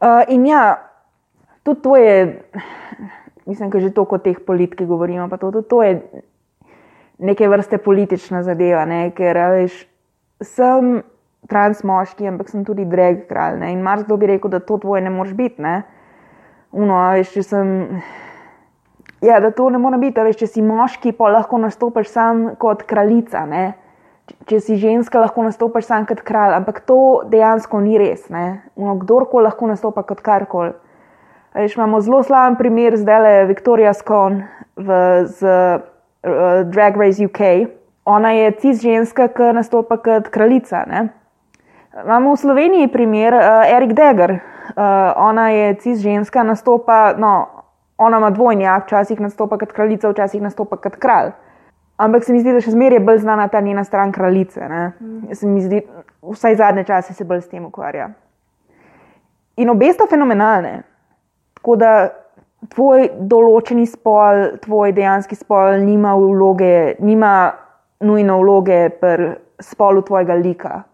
Uh, 0.00 0.22
in 0.28 0.46
ja, 0.46 0.78
tudi 1.62 1.82
to 1.82 1.96
je, 1.96 2.42
mislim, 3.46 3.70
da 3.70 3.80
že 3.80 3.90
toliko 3.90 4.16
o 4.16 4.18
teh 4.18 4.40
politikih 4.46 4.86
govorimo, 4.86 5.28
pa 5.28 5.36
to, 5.36 5.50
tudi 5.50 5.68
to 5.68 5.82
je 5.82 6.22
neke 7.18 7.48
vrste 7.48 7.78
politična 7.78 8.42
zadeva, 8.42 8.84
ne, 8.84 9.10
ker 9.10 9.36
veš, 9.36 9.84
sem 10.40 11.02
trans 11.48 11.82
moški, 11.84 12.28
ampak 12.28 12.48
sem 12.48 12.64
tudi 12.64 12.84
drag 12.84 13.26
kralj. 13.28 13.58
Ne, 13.60 13.72
in 13.72 13.82
marsikdo 13.82 14.16
bi 14.16 14.26
rekel, 14.26 14.50
da 14.50 14.60
to 14.60 14.78
tvoje 14.78 15.02
ne 15.02 15.10
moreš 15.10 15.34
biti. 15.34 15.62
Ne. 15.62 15.82
Uno, 16.72 16.96
veš, 17.12 17.36
če 17.36 17.42
sem. 17.42 17.76
Ja, 19.20 19.40
da 19.40 19.50
to 19.50 19.70
ne 19.70 19.78
more 19.78 19.98
biti, 19.98 20.20
veš, 20.22 20.36
če 20.38 20.46
si 20.46 20.62
moški, 20.62 21.12
pa 21.18 21.32
lahko 21.34 21.58
nastopiš 21.58 22.12
sam 22.12 22.44
kot 22.60 22.84
kraljica. 22.86 23.42
Ne? 23.50 23.72
Če 24.46 24.60
si 24.62 24.76
ženska, 24.78 25.18
lahko 25.18 25.42
nastopiš 25.42 25.88
sam 25.88 26.06
kot 26.06 26.22
kralj, 26.26 26.54
ampak 26.60 26.84
to 26.86 27.24
dejansko 27.30 27.80
ni 27.82 27.98
res. 27.98 28.28
Ono, 28.30 28.94
Kdorkoli 29.00 29.48
lahko 29.48 29.70
nastopa 29.70 30.04
kot 30.06 30.22
karkoli. 30.22 30.76
A 31.54 31.64
Veš, 31.64 31.74
imamo 31.74 31.98
zelo 32.04 32.22
slaven 32.22 32.54
primer, 32.60 32.94
zdaj 33.00 33.20
le 33.24 33.34
Viktorija 33.48 33.94
Skon 33.96 34.42
v, 34.76 34.98
z 35.26 35.42
uh, 35.42 36.62
Drag 36.70 37.00
Race 37.00 37.24
UK. 37.24 37.42
Ona 38.06 38.32
je 38.36 38.52
cis 38.62 38.82
ženska, 38.84 39.26
ki 39.34 39.50
nastopa 39.56 39.98
kot 39.98 40.28
kraljica. 40.30 40.84
Ne? 40.86 41.08
Imamo 42.04 42.36
v 42.36 42.42
Sloveniji 42.44 42.92
primer 42.94 43.34
uh, 43.34 43.66
Erik 43.66 43.96
Deger. 43.98 44.38
Uh, 44.68 45.10
ona 45.16 45.48
je 45.50 45.74
cis 45.82 46.02
ženska, 46.04 46.44
nastopa, 46.46 47.16
no, 47.18 47.57
ona 47.98 48.18
ima 48.18 48.30
dvojnjak, 48.30 48.86
včasih 48.86 49.20
nastopa 49.20 49.58
kot 49.58 49.72
kraljica, 49.72 50.10
včasih 50.10 50.42
nastopa 50.42 50.76
kot 50.76 50.96
kralj. 50.96 51.32
Ampak 51.98 52.24
se 52.24 52.32
mi 52.32 52.40
zdi, 52.40 52.52
da 52.54 52.62
še 52.62 52.70
zmeraj 52.70 53.00
je 53.00 53.04
bolj 53.04 53.18
znana 53.24 53.48
ta 53.50 53.60
njena 53.60 53.82
stran 53.84 54.12
kraljice. 54.14 54.68
Mm. 54.68 55.34
Se 55.34 55.46
mi 55.46 55.60
zdi, 55.60 55.82
vsaj 56.22 56.54
zadnje 56.60 56.84
čase 56.86 57.14
se 57.14 57.24
bolj 57.24 57.42
s 57.42 57.50
tem 57.50 57.64
ukvarja. 57.66 58.12
In 59.58 59.70
obe 59.70 59.90
sta 59.92 60.06
fenomenalne. 60.06 60.82
Tako 61.58 61.74
da 61.76 61.92
tvoj 62.74 63.08
določeni 63.30 63.86
spol, 63.86 64.44
tvoj 64.62 64.94
dejanski 64.94 65.34
spol, 65.38 65.80
nima 65.82 66.14
vloge, 66.18 66.94
nima 67.02 67.32
nujno 68.06 68.38
vloge 68.44 68.78
pri 69.00 69.32
spolu 69.58 70.04
tvojega 70.06 70.38
lika. 70.38 70.84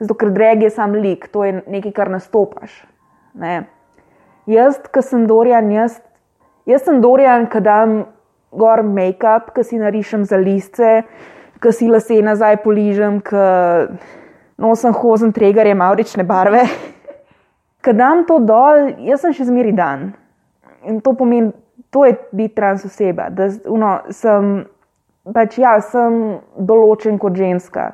Zato, 0.00 0.16
ker 0.16 0.32
drag 0.32 0.64
je 0.64 0.72
sam 0.72 0.96
lik, 0.96 1.28
to 1.32 1.44
je 1.44 1.60
nekaj, 1.60 1.92
kar 1.92 2.10
nastopaš. 2.12 2.72
Ne. 3.36 3.66
Jaz, 4.48 4.80
ki 4.92 5.04
sem 5.04 5.28
Dorian, 5.28 5.68
jaz, 5.72 6.00
jaz 6.66 6.84
sem 6.84 7.00
Dorian, 7.00 7.46
ki 7.50 7.60
dam 7.64 8.04
gor 8.54 8.82
make-up, 8.86 9.52
ki 9.54 9.64
si 9.64 9.78
narišem 9.80 10.24
za 10.24 10.38
listce, 10.40 11.02
ki 11.60 11.72
si 11.72 11.88
lase 11.90 12.20
nazaj 12.22 12.60
poližem, 12.64 13.20
ki 13.24 13.46
nosim 14.60 14.94
hozen 14.94 15.32
tregarje 15.34 15.74
maurične 15.74 16.26
barve. 16.26 16.64
Ko 17.84 17.92
dam 17.92 18.24
to 18.28 18.38
dol, 18.40 18.94
jaz 19.04 19.24
sem 19.24 19.34
še 19.36 19.48
zmeri 19.50 19.74
dan. 19.76 20.12
In 20.88 21.02
to 21.04 21.12
pomeni, 21.16 21.52
to 21.92 22.04
je 22.08 22.16
biti 22.32 22.54
trans 22.56 22.84
oseba. 22.86 23.28
Da, 23.32 23.50
uno, 23.68 23.98
sem, 24.14 24.64
pač 25.36 25.58
ja, 25.60 25.76
sem 25.84 26.38
določen 26.56 27.20
kot 27.20 27.36
ženska. 27.36 27.92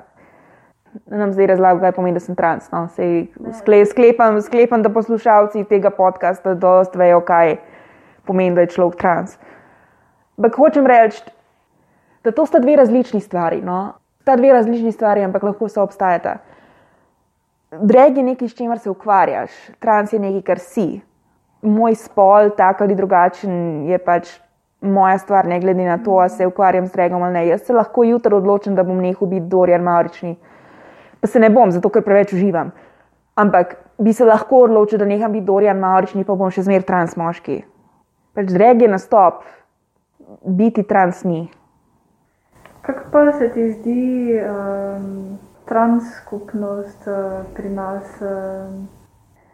Ne 1.11 1.21
nam 1.21 1.35
zdaj 1.35 1.53
razlagam, 1.53 1.83
kaj 1.83 1.95
pomeni, 1.99 2.19
da 2.19 2.23
sem 2.23 2.39
trans. 2.39 2.71
No. 2.71 2.85
Sej, 2.95 3.29
skle, 3.59 3.83
sklepam, 3.87 4.39
sklepam, 4.43 4.83
da 4.87 4.91
poslušalci 4.95 5.67
tega 5.71 5.91
podcasta 5.95 6.55
dost 6.59 6.95
vejo, 6.99 7.21
kaj 7.27 7.59
pomeni, 8.27 8.55
da 8.55 8.67
je 8.67 8.75
človek 8.77 8.99
trans. 9.01 9.39
Ampak 10.39 10.57
hočem 10.57 10.87
reči, 10.87 11.23
da 12.25 12.33
to 12.33 12.47
sta 12.47 12.59
dve 12.59 12.77
različni 12.77 13.21
stvari. 13.21 13.61
No. 13.65 13.93
Sta 14.21 14.37
dve 14.37 14.53
različni 14.53 14.93
stvari, 14.93 15.25
ampak 15.25 15.43
lahko 15.43 15.69
so 15.69 15.83
obstajata. 15.83 16.37
Drag 17.71 18.17
je 18.17 18.23
nekaj, 18.23 18.49
s 18.49 18.57
čimer 18.57 18.79
se 18.79 18.91
ukvarjaš, 18.91 19.51
trans 19.79 20.13
je 20.13 20.19
nekaj, 20.19 20.43
kar 20.43 20.59
si. 20.59 21.01
Moj 21.63 21.95
spol, 21.95 22.51
tak 22.57 22.81
ali 22.81 22.97
drugačen, 22.97 23.85
je 23.89 23.99
pač 23.99 24.33
moja 24.81 25.19
stvar, 25.19 25.47
ne 25.47 25.61
glede 25.61 25.85
na 25.85 25.99
to, 25.99 26.11
ali 26.11 26.31
se 26.31 26.47
ukvarjam 26.47 26.87
s 26.87 26.93
dragom 26.93 27.23
ali 27.23 27.33
ne. 27.33 27.47
Jaz 27.47 27.63
se 27.63 27.73
lahko 27.73 28.05
jutri 28.05 28.35
odločim, 28.35 28.75
da 28.75 28.83
bom 28.83 28.99
nehal 28.99 29.29
biti 29.29 29.47
Dorian 29.47 29.83
Maurični, 29.83 30.37
pa 31.21 31.27
se 31.27 31.41
ne 31.41 31.51
bom, 31.51 31.71
zato 31.71 31.89
ker 31.89 32.03
preveč 32.03 32.33
uživam. 32.33 32.73
Ampak 33.37 33.77
bi 33.99 34.13
se 34.13 34.25
lahko 34.25 34.65
odločil, 34.65 34.99
da 34.99 35.05
neham 35.05 35.33
biti 35.33 35.47
Dorian 35.47 35.79
Maurični, 35.79 36.25
pa 36.25 36.35
bom 36.35 36.51
še 36.51 36.65
zmeraj 36.67 36.89
trans 36.89 37.17
moški. 37.17 37.63
Pač 38.41 38.55
drag 38.57 38.81
je 38.81 38.89
nastop, 38.89 39.43
biti 40.49 40.81
trans 40.89 41.19
ni. 41.29 41.51
Kako 42.81 43.03
pa 43.13 43.33
se 43.37 43.51
ti 43.53 43.67
zdi 43.73 44.33
um, 44.41 45.37
trans 45.69 46.07
skupnost 46.23 47.05
uh, 47.05 47.45
pri 47.53 47.69
nas? 47.69 48.15
Um, 48.25 48.87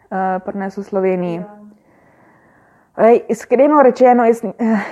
uh, 0.06 0.38
pri 0.38 0.58
nas 0.58 0.78
v 0.78 0.84
Sloveniji. 0.86 1.40
Ej, 2.94 3.24
iskreno 3.34 3.82
rečeno, 3.82 4.22
jaz 4.22 4.44
eh, 4.44 4.84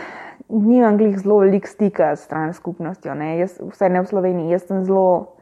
nimam 0.49 0.99
glih 0.99 1.15
zelo 1.15 1.39
veliko 1.45 1.71
stika 1.71 2.17
s 2.17 2.27
trans 2.27 2.59
skupnostjo, 2.59 3.15
ne. 3.15 3.37
Jaz, 3.39 3.61
vsaj 3.63 3.95
ne 3.95 4.03
v 4.03 4.11
Sloveniji, 4.11 4.57
jaz 4.57 4.67
sem 4.67 4.83
zelo, 4.83 5.39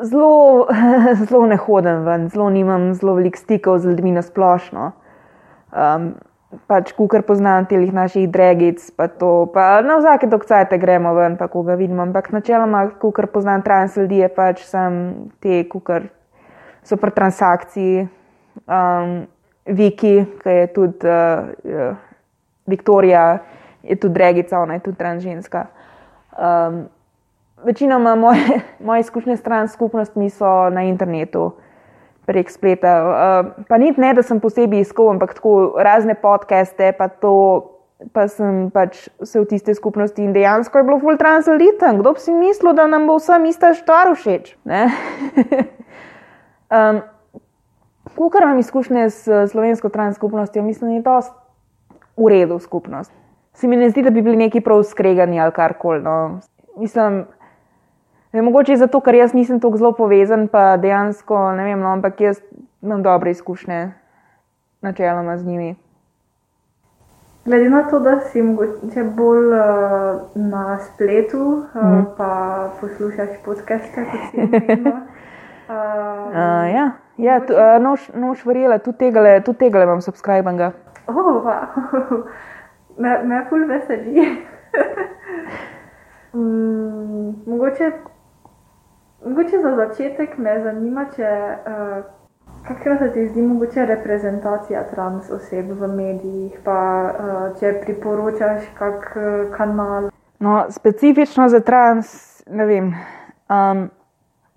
zelo, 0.00 0.64
zelo 1.28 1.42
ne 1.44 1.60
hodim 1.60 2.08
ven, 2.08 2.24
zelo 2.32 2.48
nimam 2.48 2.94
zelo 2.96 3.18
veliko 3.20 3.36
stikov 3.36 3.84
z 3.84 3.92
ljudmi 3.92 4.16
na 4.16 4.24
splošno. 4.24 4.94
Um, 5.76 6.16
pač, 6.66 6.92
kar 6.96 7.22
poznam 7.22 7.66
telih 7.68 7.92
naših 7.94 8.28
dregic, 8.30 8.82
pa 8.96 9.08
to, 9.08 9.46
pa 9.52 9.82
na 9.84 9.98
vsake 10.00 10.28
dokcajte 10.30 10.78
gremo 10.78 11.14
ven, 11.14 11.36
pa 11.36 11.48
koga 11.48 11.76
vidimo, 11.76 12.02
ampak 12.02 12.32
načeloma, 12.32 12.86
kar 13.00 13.28
poznam 13.32 13.62
trans 13.62 13.96
ljudi, 13.96 14.22
je 14.24 14.28
pač 14.28 14.64
sem 14.64 14.98
te, 15.40 15.62
kar 15.68 16.08
so 16.86 16.96
pri 16.96 17.14
transakciji. 17.16 18.08
Um, 18.66 19.26
Viki, 19.66 20.22
ki 20.38 20.52
je 20.54 20.66
tudi 20.70 21.10
uh, 21.10 21.48
uh, 21.66 21.96
Viktorija, 22.70 23.38
je 23.82 23.96
tudi 23.98 24.14
dregica, 24.14 24.60
ona 24.62 24.78
je 24.78 24.84
tudi 24.84 24.96
transženska. 24.96 25.66
Um, 26.38 26.86
večinoma 27.64 28.14
moje, 28.14 28.60
moje 28.86 29.00
izkušnje 29.00 29.36
s 29.36 29.42
trans 29.42 29.72
skupnostmi 29.72 30.30
so 30.30 30.70
na 30.70 30.82
internetu, 30.82 31.52
prek 32.26 32.50
spleta. 32.50 32.92
Uh, 33.06 33.64
pa 33.68 33.78
niti 33.78 34.00
ne, 34.00 34.12
da 34.14 34.22
sem 34.26 34.40
posebej 34.42 34.84
iskal, 34.84 35.10
ampak 35.14 35.34
tako 35.38 35.74
razne 35.78 36.14
podcaste, 36.14 36.92
pa 36.98 37.08
to. 37.08 37.72
Pa 38.12 38.26
sem 38.28 38.66
pač 38.68 39.06
se 39.24 39.40
v 39.40 39.46
tiste 39.48 39.72
skupnosti 39.72 40.20
in 40.20 40.34
dejansko 40.36 40.78
je 40.78 40.84
bilo 40.84 40.98
full 41.00 41.16
trans 41.16 41.46
ljudi 41.48 41.70
tam. 41.80 41.96
Kdo 42.02 42.12
bi 42.12 42.20
si 42.20 42.34
mislil, 42.36 42.74
da 42.76 42.84
nam 42.84 43.06
bo 43.08 43.16
vsem 43.16 43.46
ista 43.48 43.70
stvar 43.72 44.12
všeč? 44.12 44.52
um, 46.68 47.00
Kukar 48.16 48.42
imam 48.42 48.58
izkušnje 48.58 49.10
s 49.10 49.28
slovensko 49.48 49.88
trans 49.88 50.16
skupnostjo, 50.16 50.62
mislim, 50.62 50.90
da 50.90 50.96
je 50.96 51.02
to 51.02 51.20
v 52.16 52.28
redu 52.28 52.58
skupnost. 52.58 53.12
Se 53.52 53.68
mi 53.68 53.76
ne 53.76 53.90
zdi, 53.90 54.02
da 54.02 54.10
bi 54.10 54.22
bili 54.22 54.36
neki 54.36 54.60
prav 54.60 54.82
skregani 54.82 55.40
ali 55.40 55.52
karkoli. 55.52 56.02
No. 56.02 56.40
Mislim, 56.76 57.24
da 58.36 58.38
je 58.38 58.42
mogoče 58.42 58.76
zato, 58.76 59.00
ker 59.00 59.14
jaz 59.14 59.32
nisem 59.32 59.60
tako 59.60 59.80
zelo 59.80 59.92
povezan, 59.96 60.48
pa 60.52 60.76
dejansko 60.76 61.52
ne 61.56 61.64
vem, 61.64 61.80
no, 61.80 61.88
ampak 61.96 62.20
jaz 62.20 62.40
imam 62.82 63.00
dobre 63.02 63.30
izkušnje, 63.30 63.92
načeloma 64.84 65.38
z 65.38 65.46
njimi. 65.46 65.76
glede 67.44 67.70
na 67.70 67.82
to, 67.90 67.98
da 67.98 68.20
si 68.20 68.42
mogoče 68.42 69.04
bolj 69.16 69.46
uh, 69.46 70.20
na 70.34 70.78
spletu, 70.78 71.62
uh, 71.74 71.82
mm. 71.82 72.04
pa 72.16 72.30
poslušaš 72.80 73.28
podcaste, 73.44 74.04
kot 74.04 74.20
si 74.30 74.40
omenila. 74.44 74.90
Uh, 74.90 75.16
Uh, 75.68 76.74
ja, 76.74 76.90
ja 77.16 77.40
tu, 77.40 77.52
uh, 77.52 77.82
noš, 77.82 78.10
noš 78.14 78.44
verjela, 78.46 78.78
tudi 78.78 78.98
tega, 78.98 79.40
tega 79.58 79.82
imam 79.82 80.00
subscribenga. 80.00 80.72
Oh, 81.08 81.42
wow. 81.42 82.22
me, 83.02 83.22
me 83.24 83.40
ful 83.48 83.64
veseli. 83.66 84.26
mm, 86.34 87.34
mogoče, 87.46 87.92
mogoče 89.24 89.58
za 89.62 89.76
začetek 89.76 90.38
me 90.38 90.60
zanima, 90.62 91.06
če 91.16 91.30
uh, 91.66 92.04
kakšna 92.68 92.98
se 92.98 93.12
ti 93.12 93.26
zdi 93.28 93.42
mogoče 93.42 93.86
reprezentacija 93.86 94.82
trans 94.90 95.30
oseb 95.30 95.70
v 95.70 95.88
medijih, 95.88 96.56
pa 96.64 96.78
uh, 97.10 97.58
če 97.60 97.76
priporočaš 97.84 98.66
kak 98.78 99.12
uh, 99.16 99.26
kanal. 99.56 100.10
No, 100.38 100.64
specifično 100.70 101.48
za 101.48 101.60
trans, 101.60 102.42
ne 102.46 102.66
vem. 102.66 102.90
Um, 103.48 103.86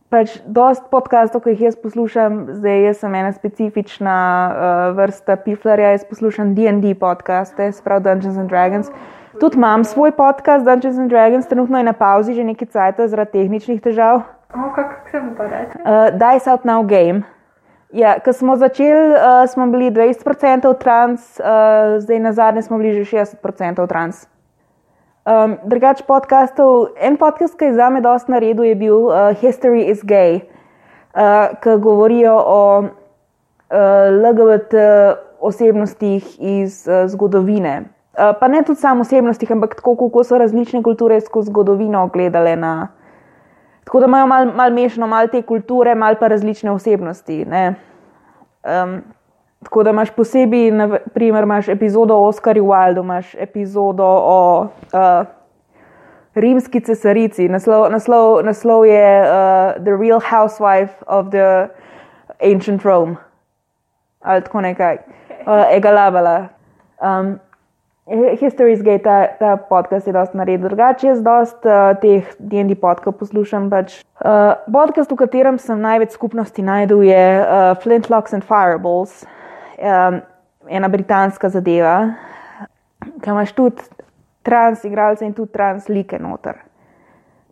pač 0.10 0.40
dost 0.46 0.90
podcastov, 0.90 1.44
ki 1.46 1.54
jih 1.54 1.70
jaz 1.70 1.78
poslušam, 1.80 2.42
zdaj 2.58 2.84
jaz 2.88 3.04
sem 3.04 3.16
ena 3.16 3.32
specifična 3.34 4.18
uh, 4.50 4.82
vrsta 4.98 5.38
piflarja, 5.46 5.94
jaz 5.94 6.04
poslušam 6.10 6.56
DD 6.58 6.96
podcaste, 7.00 7.72
sprav 7.78 8.04
Dungeons 8.04 8.38
and 8.38 8.50
Dragons. 8.50 8.92
Tudi 9.40 9.62
imam 9.62 9.86
svoj 9.86 10.12
podcast 10.18 10.66
Dungeons 10.66 10.98
and 10.98 11.14
Dragons, 11.14 11.48
trenutno 11.48 11.78
je 11.78 11.88
na 11.88 11.94
pauzi 11.94 12.34
že 12.34 12.44
nekaj 12.44 12.74
cajt 12.74 13.06
zaradi 13.08 13.38
tehničnih 13.38 13.82
težav. 13.82 14.26
O, 14.54 14.74
kako 14.76 15.10
se 15.12 15.20
mu 15.20 15.36
pa 15.38 15.44
reče? 15.44 15.78
Uh, 15.80 16.20
Dice 16.20 16.52
Out 16.52 16.64
Now 16.64 16.84
Game. 16.84 17.22
Ja, 17.92 18.20
ko 18.20 18.34
smo 18.34 18.56
začeli, 18.56 19.14
uh, 19.14 19.50
smo 19.50 19.68
bili 19.68 19.92
20% 19.92 20.78
trans, 20.80 21.40
uh, 21.40 21.46
zdaj 22.00 22.20
na 22.20 22.34
zadnje 22.34 22.62
smo 22.62 22.78
bili 22.78 23.04
že 23.04 23.18
60% 23.18 23.88
trans. 23.88 24.28
Um, 25.26 25.58
drugač 25.64 26.02
podcastov, 26.02 26.88
en 26.98 27.18
podcast, 27.18 27.58
ki 27.58 27.66
je 27.66 27.74
za 27.74 27.90
me 27.90 28.02
dosti 28.02 28.32
naredil, 28.32 28.64
je 28.66 28.76
bil 28.76 28.98
uh, 28.98 29.14
History 29.42 29.86
is 29.86 30.02
Gay, 30.02 30.42
uh, 30.42 31.54
ki 31.62 31.78
govorijo 31.78 32.34
o 32.34 32.80
uh, 32.80 32.88
LGBT 34.10 34.74
osebnostih 35.40 36.38
iz 36.40 36.88
uh, 36.88 37.06
zgodovine. 37.06 37.84
Uh, 38.18 38.34
pa 38.40 38.48
ne 38.48 38.64
tudi 38.66 38.82
samo 38.82 39.02
osebnostih, 39.02 39.52
ampak 39.52 39.76
tako, 39.76 39.96
kako 39.96 40.24
so 40.24 40.38
različne 40.38 40.84
kulture 40.84 41.22
skozi 41.22 41.52
zgodovino 41.52 42.08
gledale 42.08 42.56
na. 42.56 42.88
Tako 43.90 44.00
da 44.00 44.06
imajo 44.06 44.28
malo 44.28 44.52
mal 44.54 44.74
mešano, 44.74 45.08
malo 45.08 45.28
te 45.28 45.42
kulture, 45.42 45.96
malo 45.96 46.16
pa 46.20 46.28
različne 46.28 46.72
osebnosti. 46.72 47.46
Um, 47.46 49.02
tako 49.64 49.84
da 49.84 49.90
imaš 49.90 50.12
posebej, 50.12 50.72
naprimer, 50.72 51.44
imaš 51.44 51.70
epizodo 51.70 52.16
o 52.16 52.28
Oscarju 52.28 52.64
Wildu, 52.66 53.00
imaš 53.00 53.36
epizodo 53.36 54.06
o 54.06 54.68
uh, 54.94 55.26
rimski 56.36 56.80
cesarici. 56.80 57.50
Naslov, 57.50 57.90
naslov, 57.92 58.46
naslov 58.46 58.86
je 58.86 59.22
uh, 59.22 59.28
The 59.84 59.98
Real 59.98 60.22
Housewife 60.22 60.94
of 61.08 61.30
the 61.30 61.68
Ancient 62.54 62.86
Rome. 62.86 63.16
Ali 64.22 64.42
tako 64.42 64.62
nekaj, 64.62 64.98
uh, 64.98 65.66
Egalabala. 65.72 66.48
Um, 67.02 67.40
History's 68.10 68.82
Gate, 68.82 69.04
ta, 69.04 69.28
ta 69.40 69.58
podcast 69.58 70.08
je 70.08 70.14
dosta 70.14 70.38
naredil 70.38 70.68
drugače. 70.68 71.08
Jaz 71.08 71.22
dosta 71.22 71.94
uh, 71.94 71.98
teh 72.02 72.26
DND 72.40 72.74
podkastov 72.82 73.20
poslušam. 73.22 73.70
Pač. 73.70 74.02
Uh, 74.18 74.58
podcast, 74.74 75.12
v 75.14 75.20
katerem 75.20 75.60
sem 75.62 75.78
največ 75.78 76.18
skupnosti 76.18 76.64
najdel, 76.66 77.06
je 77.06 77.22
uh, 77.38 77.78
Flintlocks 77.84 78.34
and 78.34 78.48
Fireballs, 78.48 79.22
um, 79.78 80.22
ena 80.66 80.90
britanska 80.90 81.54
zadeva, 81.54 82.16
ki 83.22 83.30
imaš 83.30 83.54
tudi 83.54 83.86
trans 84.42 84.82
igralce 84.90 85.28
in 85.28 85.38
tudi 85.38 85.54
trans 85.54 85.86
like 85.90 86.18
noter. 86.18 86.58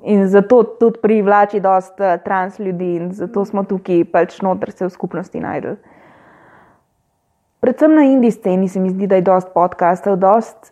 In 0.10 0.26
zato 0.30 0.64
tudi 0.82 1.02
privlači 1.02 1.62
dosta 1.62 2.18
trans 2.18 2.58
ljudi 2.60 2.96
in 2.98 3.14
zato 3.14 3.46
smo 3.46 3.64
tukaj 3.66 4.04
pač 4.10 4.42
noter 4.42 4.74
se 4.74 4.86
v 4.86 4.94
skupnosti 4.94 5.42
najdel. 5.42 5.78
Predvsem 7.60 7.96
na 7.96 8.04
indijski 8.04 8.42
sceni 8.42 8.68
se 8.70 8.80
mi 8.80 8.90
zdi, 8.90 9.08
da 9.08 9.16
je 9.16 9.22
dosta 9.22 9.52
podkastov, 9.54 10.16
dosta 10.16 10.72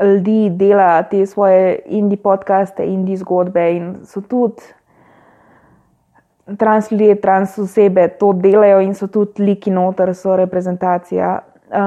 ljudi 0.00 0.50
dela 0.50 1.02
te 1.02 1.26
svoje 1.26 1.78
indijske 1.86 2.22
podcaste, 2.22 2.84
indijske 2.84 3.24
zgodbe 3.24 3.70
in 3.72 3.94
so 4.04 4.20
tudi 4.20 4.62
trans 6.58 6.90
ljudje, 6.90 7.20
trans 7.20 7.58
osebe 7.58 8.08
to 8.08 8.32
delajo 8.32 8.80
in 8.80 8.94
so 8.94 9.06
tudi 9.06 9.42
liki 9.42 9.70
noter, 9.70 10.14
so 10.14 10.36
reprezentacija. 10.36 11.38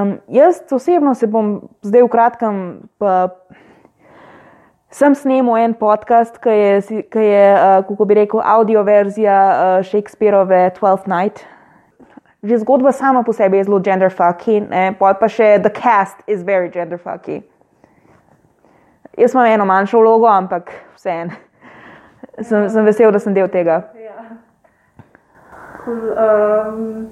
Um, 0.02 0.18
jaz 0.28 0.60
osebno 0.70 1.14
se 1.14 1.26
bom 1.26 1.60
zdaj 1.82 2.02
v 2.02 2.08
kratkem. 2.08 2.64
Pa, 2.98 3.28
Sem 4.90 5.14
snemal 5.14 5.54
en 5.62 5.74
podcast, 5.78 6.40
ki 6.42 6.50
je, 6.50 7.02
ki 7.14 7.22
je 7.22 7.42
uh, 7.54 7.76
kako 7.86 8.04
bi 8.10 8.14
rekel, 8.18 8.40
audio 8.42 8.82
verzija 8.82 9.36
uh, 9.38 9.84
Shakespeareove 9.86 10.72
Twelfth 10.80 11.06
Night, 11.06 11.44
že 12.42 12.58
zgodba 12.58 12.92
sama 12.92 13.22
po 13.22 13.32
sebi 13.32 13.56
je 13.56 13.64
zelo 13.64 13.80
genderfucky, 13.80 14.64
pa 14.98 15.14
pa 15.14 15.28
še 15.28 15.60
The 15.60 15.70
Cast 15.70 16.24
is 16.26 16.42
very 16.42 16.70
genderfucky. 16.72 17.42
Jaz 19.18 19.34
imam 19.34 19.46
eno 19.46 19.64
manjšo 19.64 20.00
vlogo, 20.00 20.26
ampak 20.26 20.72
vseeno. 20.96 21.36
Sem, 22.40 22.68
sem 22.68 22.84
vesel, 22.84 23.12
da 23.12 23.18
sem 23.18 23.34
del 23.34 23.48
tega. 23.52 23.82
Ja. 24.00 24.24
Cool, 25.84 26.12
um, 26.16 27.10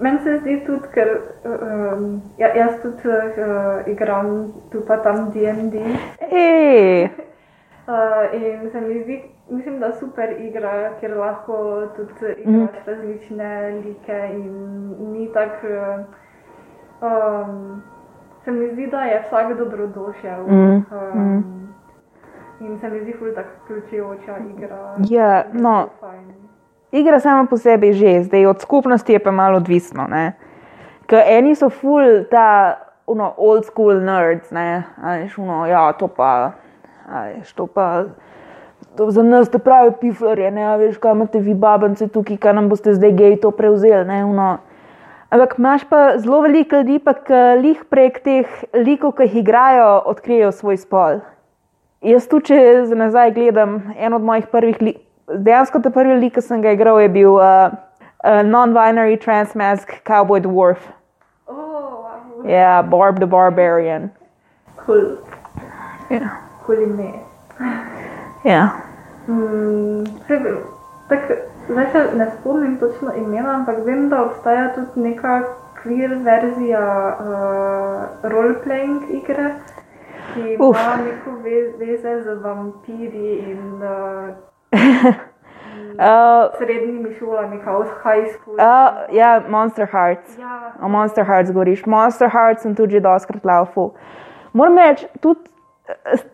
Meni 0.00 0.18
se 0.22 0.36
zdi 0.38 0.60
tudi, 0.66 0.88
ker 0.94 1.08
um, 1.44 2.22
ja, 2.38 2.52
jaz 2.54 2.78
tudi 2.82 3.10
uh, 3.10 3.82
igram 3.90 4.52
tu 4.70 4.80
pa 4.86 4.96
tam 5.02 5.30
DND. 5.34 5.82
Uh, 7.82 8.30
in 8.32 8.70
se 8.70 8.80
mi 8.80 9.00
zdi, 9.02 9.16
mislim, 9.52 9.80
da 9.80 9.92
super 9.92 10.40
igra, 10.40 10.90
ker 11.00 11.16
lahko 11.16 11.86
tudi 11.96 12.34
igraš 12.38 12.76
mm. 12.86 12.86
različne 12.86 13.82
like 13.84 14.28
in 14.34 14.52
ni 15.12 15.32
tako. 15.32 15.68
Um, 17.02 17.82
se 18.44 18.50
mi 18.50 18.72
zdi, 18.72 18.86
da 18.86 19.00
je 19.00 19.22
vsak 19.26 19.56
dobrodošel. 19.58 20.46
Mm. 20.46 20.84
Um, 20.92 21.68
in 22.60 22.78
se 22.80 22.90
mi 22.90 23.00
zdi, 23.00 23.14
da 23.20 23.26
je 23.26 23.34
tako 23.34 23.48
vključujoča 23.64 24.36
igra. 24.56 24.96
Ja, 25.08 25.44
no. 25.52 25.88
Igra 26.92 27.20
sama 27.20 27.46
po 27.50 27.56
sebi 27.56 27.92
že, 27.92 28.22
zdaj 28.22 28.46
od 28.46 28.60
skupnosti 28.60 29.12
je 29.12 29.18
pa 29.18 29.30
malo 29.30 29.56
odvisno. 29.56 30.06
Ker 31.06 31.22
eni 31.26 31.54
so 31.54 31.70
full 31.70 32.24
ta 32.30 32.76
uno, 33.06 33.34
old 33.36 33.64
school 33.64 34.00
nerds, 34.00 34.50
ne, 34.50 34.82
veš, 35.02 35.38
uno, 35.38 35.66
ja, 35.66 35.92
to 35.92 36.08
pa, 36.08 36.52
veš, 37.08 37.52
to 37.52 37.66
pa. 37.66 38.04
To 38.96 39.10
za 39.10 39.22
nas 39.22 39.48
te 39.48 39.58
pravi 39.58 39.94
piflare, 40.00 40.50
ne 40.50 40.66
veš, 40.78 40.98
kaj 41.00 41.14
imate 41.16 41.40
vi 41.40 41.54
babance 41.54 42.08
tukaj, 42.08 42.36
kaj 42.36 42.52
nam 42.58 42.68
boste 42.68 42.94
zdaj 42.94 43.12
gej 43.16 43.36
to 43.40 43.50
prevzeli. 43.50 44.04
Ne, 44.04 44.24
uno. 44.24 44.58
Ampak 45.32 45.54
imaš 45.58 45.84
pa 45.88 46.18
zelo 46.18 46.42
veliko 46.44 46.76
ljudi, 46.76 46.98
pa 46.98 47.14
ki 47.14 47.76
prek 47.90 48.18
teh 48.20 48.58
likov, 48.74 49.16
ki 49.16 49.30
jih 49.30 49.38
igrajo, 49.40 50.02
odkrijejo 50.12 50.52
svoj 50.52 50.76
spol. 50.76 51.22
Jaz 52.04 52.28
tu, 52.28 52.40
če 52.40 52.84
za 52.84 52.98
nazaj 52.98 53.32
gledam, 53.32 53.80
en 53.96 54.12
od 54.12 54.22
mojih 54.22 54.50
prvih 54.52 54.82
likov 54.82 55.08
dejansko 55.28 55.80
ta 55.80 55.90
prvi 55.90 56.16
lik, 56.20 56.34
ki 56.34 56.42
sem 56.42 56.62
ga 56.62 56.72
igral, 56.76 57.00
je 57.00 57.08
bil 57.12 57.36
uh, 57.36 57.72
uh, 58.24 58.42
non-binary 58.46 59.18
transmask 59.20 59.94
cowboy 60.08 60.42
dwarf. 60.42 60.82
Oh, 61.46 61.56
wow. 62.04 62.48
Ja, 62.48 62.82
Barb 62.82 63.20
the 63.20 63.26
Barbarian. 63.26 64.10
Kul. 64.84 65.16
Ja. 66.10 66.36
Kul 66.66 66.82
ime. 66.82 67.12
Ja. 68.44 68.68
Mm, 69.28 70.04
sebe, 70.26 70.50
tak, 71.08 71.20
zdaj 71.68 71.86
se 71.92 72.16
ne 72.16 72.30
spomnim 72.40 72.76
točno 72.76 73.12
imena, 73.16 73.54
ampak 73.54 73.76
vem, 73.86 74.08
da 74.08 74.22
obstaja 74.22 74.72
tudi 74.74 75.00
neka 75.08 75.42
queer 75.82 76.14
verzija 76.24 77.16
uh, 77.20 78.30
role-playing 78.30 79.02
igre, 79.10 79.54
ki 80.34 80.56
Uf. 80.60 80.76
ima 80.76 80.96
neko 81.04 81.30
ve 81.42 81.72
veze 81.78 82.22
z 82.22 82.34
vampiri 82.42 83.38
in 83.38 83.82
uh, 83.82 85.14
Uh, 85.92 86.58
srednjimi 86.58 87.14
šolami, 87.18 87.58
kao 87.64 87.82
high 87.82 88.32
school. 88.32 88.54
uh, 88.54 89.14
ja, 89.16 89.42
Monster 89.48 89.86
Hearts. 89.86 90.38
ja, 90.38 90.72
O 90.82 90.88
Monster 90.88 91.24
Hearts 91.24 91.52
govoriš. 91.52 91.86
Monster 91.86 92.28
Hearts 92.28 92.62
sem 92.62 92.74
tudi 92.74 93.00
doskrat 93.00 93.44
laufal. 93.44 93.90
Moram 94.52 94.78
reči, 94.78 95.06
tudi 95.20 95.40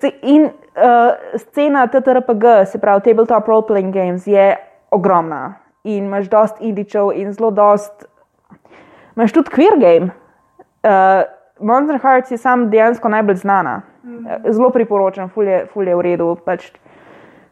eh, 0.02 0.10
in, 0.22 0.50
uh, 0.78 1.38
scena 1.38 1.86
TTRPG, 1.86 2.44
se 2.66 2.78
pravi 2.78 3.02
Tabletop 3.04 3.48
Role 3.48 3.66
Playing 3.66 3.94
Games, 3.94 4.26
je 4.26 4.56
ogromna. 4.90 5.54
In 5.84 6.04
imaš 6.04 6.28
dost 6.28 6.56
indičev 6.60 7.12
in 7.14 7.32
zelo 7.32 7.50
dost. 7.50 8.06
Imaš 9.16 9.32
tudi 9.32 9.50
queer 9.50 9.78
game. 9.80 10.10
Uh, 10.82 11.26
Monster 11.60 11.98
Hearts 11.98 12.30
je 12.30 12.38
sam 12.38 12.70
dejansko 12.70 13.08
najbolj 13.08 13.36
znana. 13.36 13.82
Eh, 14.08 14.52
Zelo 14.52 14.70
priporočam, 14.70 15.28
ful 15.28 15.44
je, 15.44 15.66
ful 15.72 15.88
je 15.88 15.96
v 15.96 16.02
redu. 16.02 16.36
Pač, 16.44 16.70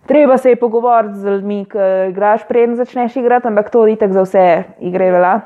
Treba 0.06 0.38
se 0.38 0.50
je 0.50 0.56
pogovoriti 0.56 1.18
z 1.18 1.26
ljudmi, 1.26 1.64
ki 1.64 1.78
igraš, 2.10 2.44
preden 2.48 2.76
začneš 2.76 3.16
igrati, 3.16 3.48
ampak 3.48 3.70
to 3.70 3.86
tako 3.98 4.12
za 4.12 4.22
vse 4.22 4.64
igre 4.80 5.10
vela. 5.10 5.40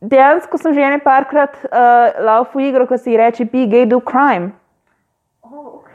Dejansko 0.00 0.58
sem 0.58 0.72
že 0.72 0.80
ene 0.80 0.98
parkrat 0.98 1.58
uh, 1.64 2.24
laufu 2.24 2.60
igro, 2.60 2.86
ko 2.86 2.96
si 2.96 3.16
reče, 3.16 3.44
be 3.44 3.66
gay, 3.66 3.86
do 3.86 4.00
crime. 4.00 4.50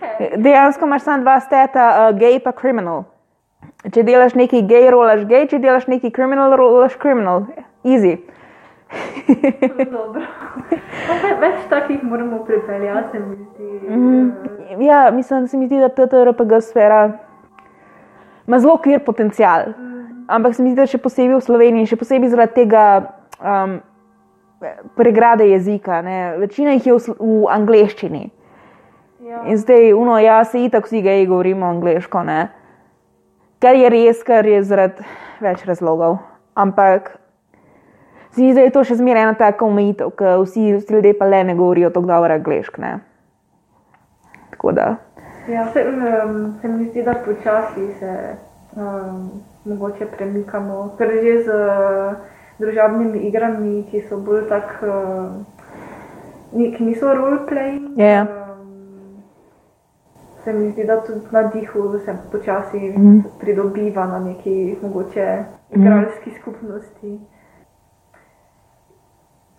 Okay. 0.03 0.37
Dejansko 0.37 0.85
imaš 0.85 1.07
samo 1.07 1.23
dva 1.23 1.39
steta, 1.39 1.87
uh, 1.89 2.19
gay 2.19 2.39
pa 2.43 2.51
criminal. 2.51 3.05
Če 3.93 4.03
delaš 4.03 4.35
neki 4.39 4.63
gay, 4.67 4.89
rolaš 4.91 5.25
gay, 5.27 5.47
če 5.49 5.59
delaš 5.63 5.87
neki 5.91 6.11
criminal, 6.11 6.55
rolaš 6.59 6.95
criminal. 6.99 7.47
Easy. 7.83 8.17
Več 11.43 11.63
takih 11.69 12.03
moramo 12.05 12.43
pripeljati, 12.45 13.09
se 13.11 13.19
mi 13.19 13.35
zdi. 13.35 13.79
Mm, 13.89 14.31
eh, 14.69 14.85
ja, 14.85 15.11
mislim, 15.11 15.47
se 15.47 15.57
mi 15.57 15.67
zdi, 15.67 15.79
da 15.81 15.89
TTRPG 15.89 16.61
sfera 16.61 17.11
ima 18.47 18.59
zelo 18.59 18.77
kvir 18.77 18.99
potencial. 19.05 19.61
Ampak 20.27 20.55
se 20.55 20.63
mi 20.63 20.71
zdi, 20.71 20.81
da 20.81 20.87
še 20.87 20.97
posebej 21.01 21.35
v 21.35 21.41
Sloveniji, 21.43 21.89
še 21.91 21.97
posebej 21.99 22.29
zaradi 22.31 22.53
tega 22.61 22.83
um, 23.39 23.81
pregrade 24.95 25.47
jezika. 25.49 26.01
Ne. 26.05 26.37
Večina 26.43 26.71
jih 26.77 26.87
je 26.87 26.93
v, 26.95 26.99
v 27.19 27.47
angleščini. 27.51 28.23
Ja. 29.23 29.43
In 29.47 29.57
zdaj, 29.57 29.93
uno, 29.93 30.19
ja, 30.19 30.43
se 30.43 30.63
itak 30.63 30.85
vsi 30.85 31.01
geji 31.01 31.25
govorimo 31.25 31.65
angliško. 31.65 32.23
Ne. 32.23 32.47
Kar 33.59 33.75
je 33.75 33.89
res, 33.89 34.19
ker 34.27 34.45
je 34.45 34.57
zaradi 34.67 35.05
več 35.39 35.63
razlogov. 35.63 36.17
Ampak 36.59 37.13
se 38.35 38.41
mi 38.41 38.49
zdi, 38.51 38.57
da 38.59 38.65
je 38.65 38.73
to 38.75 38.83
še 38.83 38.97
zmeraj 38.99 39.23
ena 39.23 39.37
taka 39.39 39.63
omejitev, 39.63 40.11
ker 40.19 40.41
vsi, 40.41 40.73
vsi 40.75 40.97
ljudje 40.97 41.15
pa 41.15 41.29
le 41.31 41.39
ne 41.47 41.55
govorijo 41.55 41.93
tako 41.95 42.11
dobro 42.11 42.35
angliško. 42.35 42.91
Tako 44.51 44.75
da. 44.75 44.89
Ja, 45.47 45.69
se, 45.71 45.87
um, 45.87 46.59
se 46.59 46.67
mi 46.67 46.89
zdi, 46.91 47.07
da 47.07 47.15
počasi 47.23 47.87
se 47.99 48.11
um, 48.75 49.25
mogoče 49.63 50.11
premikamo, 50.17 50.97
ker 50.99 51.15
že 51.23 51.39
z 51.47 51.63
uh, 51.63 52.13
družabnimi 52.59 53.23
igrami, 53.31 53.85
ki 53.87 54.03
so 54.09 54.19
bolj 54.19 54.49
tak, 54.51 54.79
uh, 54.83 55.31
ki 56.51 56.91
niso 56.91 57.15
roleplaying. 57.15 57.93
Ja, 57.95 58.15
ja. 58.19 58.42
Se 60.43 60.53
mi 60.53 60.71
zdi, 60.71 60.83
da 60.83 61.01
tudi 61.01 61.25
na 61.31 61.43
dihu 61.43 61.99
se 61.99 62.15
počasi 62.31 62.77
Mhm. 62.77 63.07
mm. 63.07 63.23
pridobiva 63.39 64.05
na 64.05 64.19
neki 64.19 64.77
mogoče 64.81 65.43
igralski 65.71 66.29
mm. 66.29 66.33
skupnosti. 66.41 67.19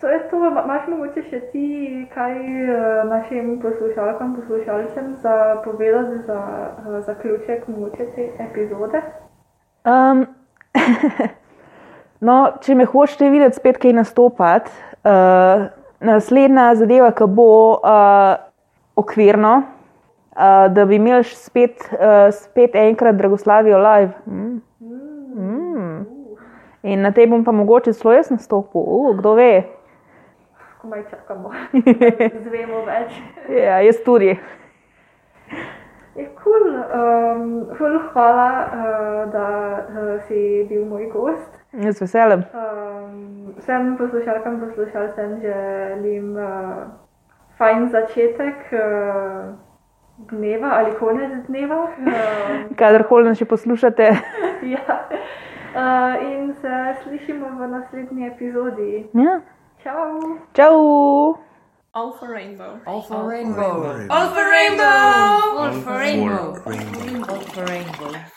To 0.01 0.07
je 0.07 0.29
to, 0.29 0.37
Ma- 0.37 0.63
imaš 0.63 0.87
mogoče 0.87 1.21
še 1.29 1.39
ti 1.51 1.67
kaj 2.13 2.33
eh, 2.37 3.03
našim 3.09 3.59
poslušalkam, 3.61 4.35
poslušalcem 4.35 5.15
za 5.21 5.61
povedati 5.63 6.19
za 6.27 6.39
eh, 6.41 7.01
zaključek 7.01 7.67
mogoče 7.67 8.05
te 8.15 8.29
epizode? 8.39 9.01
Um, 9.85 10.25
no, 12.27 12.35
če 12.61 12.75
me 12.75 12.85
hočete 12.85 13.29
videti 13.29 13.55
spet 13.55 13.77
kaj 13.77 13.93
nastopati, 13.93 14.71
uh, 15.05 15.65
naslednja 15.99 16.75
zadeva, 16.75 17.11
ki 17.11 17.27
bo 17.27 17.47
uh, 17.73 18.35
okvirno, 18.95 19.61
uh, 20.35 20.73
da 20.73 20.85
bi 20.85 20.95
imeli 20.95 21.23
spet, 21.23 21.89
uh, 21.91 22.33
spet 22.33 22.75
enkrat 22.75 23.15
Dragoslavijo 23.15 23.77
live. 23.77 24.11
Mm. 24.25 24.61
Mm. 25.35 26.05
In 26.83 27.01
na 27.01 27.11
tej 27.11 27.27
bom 27.27 27.43
pa 27.43 27.51
mogoče 27.51 27.93
celo 27.93 28.13
jaz 28.13 28.29
nastopil, 28.29 28.81
uh, 28.81 29.15
kdo 29.17 29.33
ve. 29.33 29.63
Komaj 30.81 31.03
čakamo, 31.09 31.51
zvemo 32.45 32.83
več. 32.85 33.17
Ja, 33.49 33.81
jaz 33.81 34.03
tudi. 34.05 34.35
Je 36.15 36.25
kul, 36.43 36.67
um, 36.71 37.47
ful 37.75 37.97
hvala, 38.13 38.51
uh, 38.65 39.31
da 39.33 39.47
uh, 39.89 40.21
si 40.27 40.63
bil 40.69 40.85
moj 40.85 41.09
gost. 41.11 41.57
Jaz 41.73 41.97
z 41.97 42.05
veseljem. 42.05 42.45
Um, 42.53 43.55
vsem 43.57 43.97
poslušalkam, 43.97 44.61
poslušalcem 44.61 45.39
želim 45.41 46.37
uh, 46.37 46.85
fajn 47.57 47.89
začetek 47.89 48.71
uh, 48.71 49.64
dneva 50.31 50.67
ali 50.79 50.95
konec 50.99 51.45
dneva. 51.47 51.87
Um, 51.97 52.75
Kadarkoli 52.79 53.29
nas 53.29 53.37
še 53.37 53.45
poslušate, 53.45 54.09
ja. 54.75 54.99
uh, 55.75 56.21
in 56.21 56.53
se 56.61 56.95
slišimo 57.03 57.55
v 57.59 57.67
naslednji 57.67 58.27
epizodi. 58.27 59.05
ja. 59.13 59.41
Čau! 59.85 60.39
čau! 60.57 60.77
All 61.93 62.11
for 62.11 62.27
rainbow. 62.27 62.79
All 62.85 63.01
for 63.01 63.29
rainbow. 63.29 64.09
All 64.09 64.29
for 64.33 64.49
rainbow. 64.49 64.89
All 65.61 65.71
for 65.71 65.93
rainbow. 65.93 66.41
All 66.41 66.55
for 66.55 66.71
rainbow. 66.73 67.29
All 67.29 67.41
for 67.53 67.65
rainbow. 67.65 68.34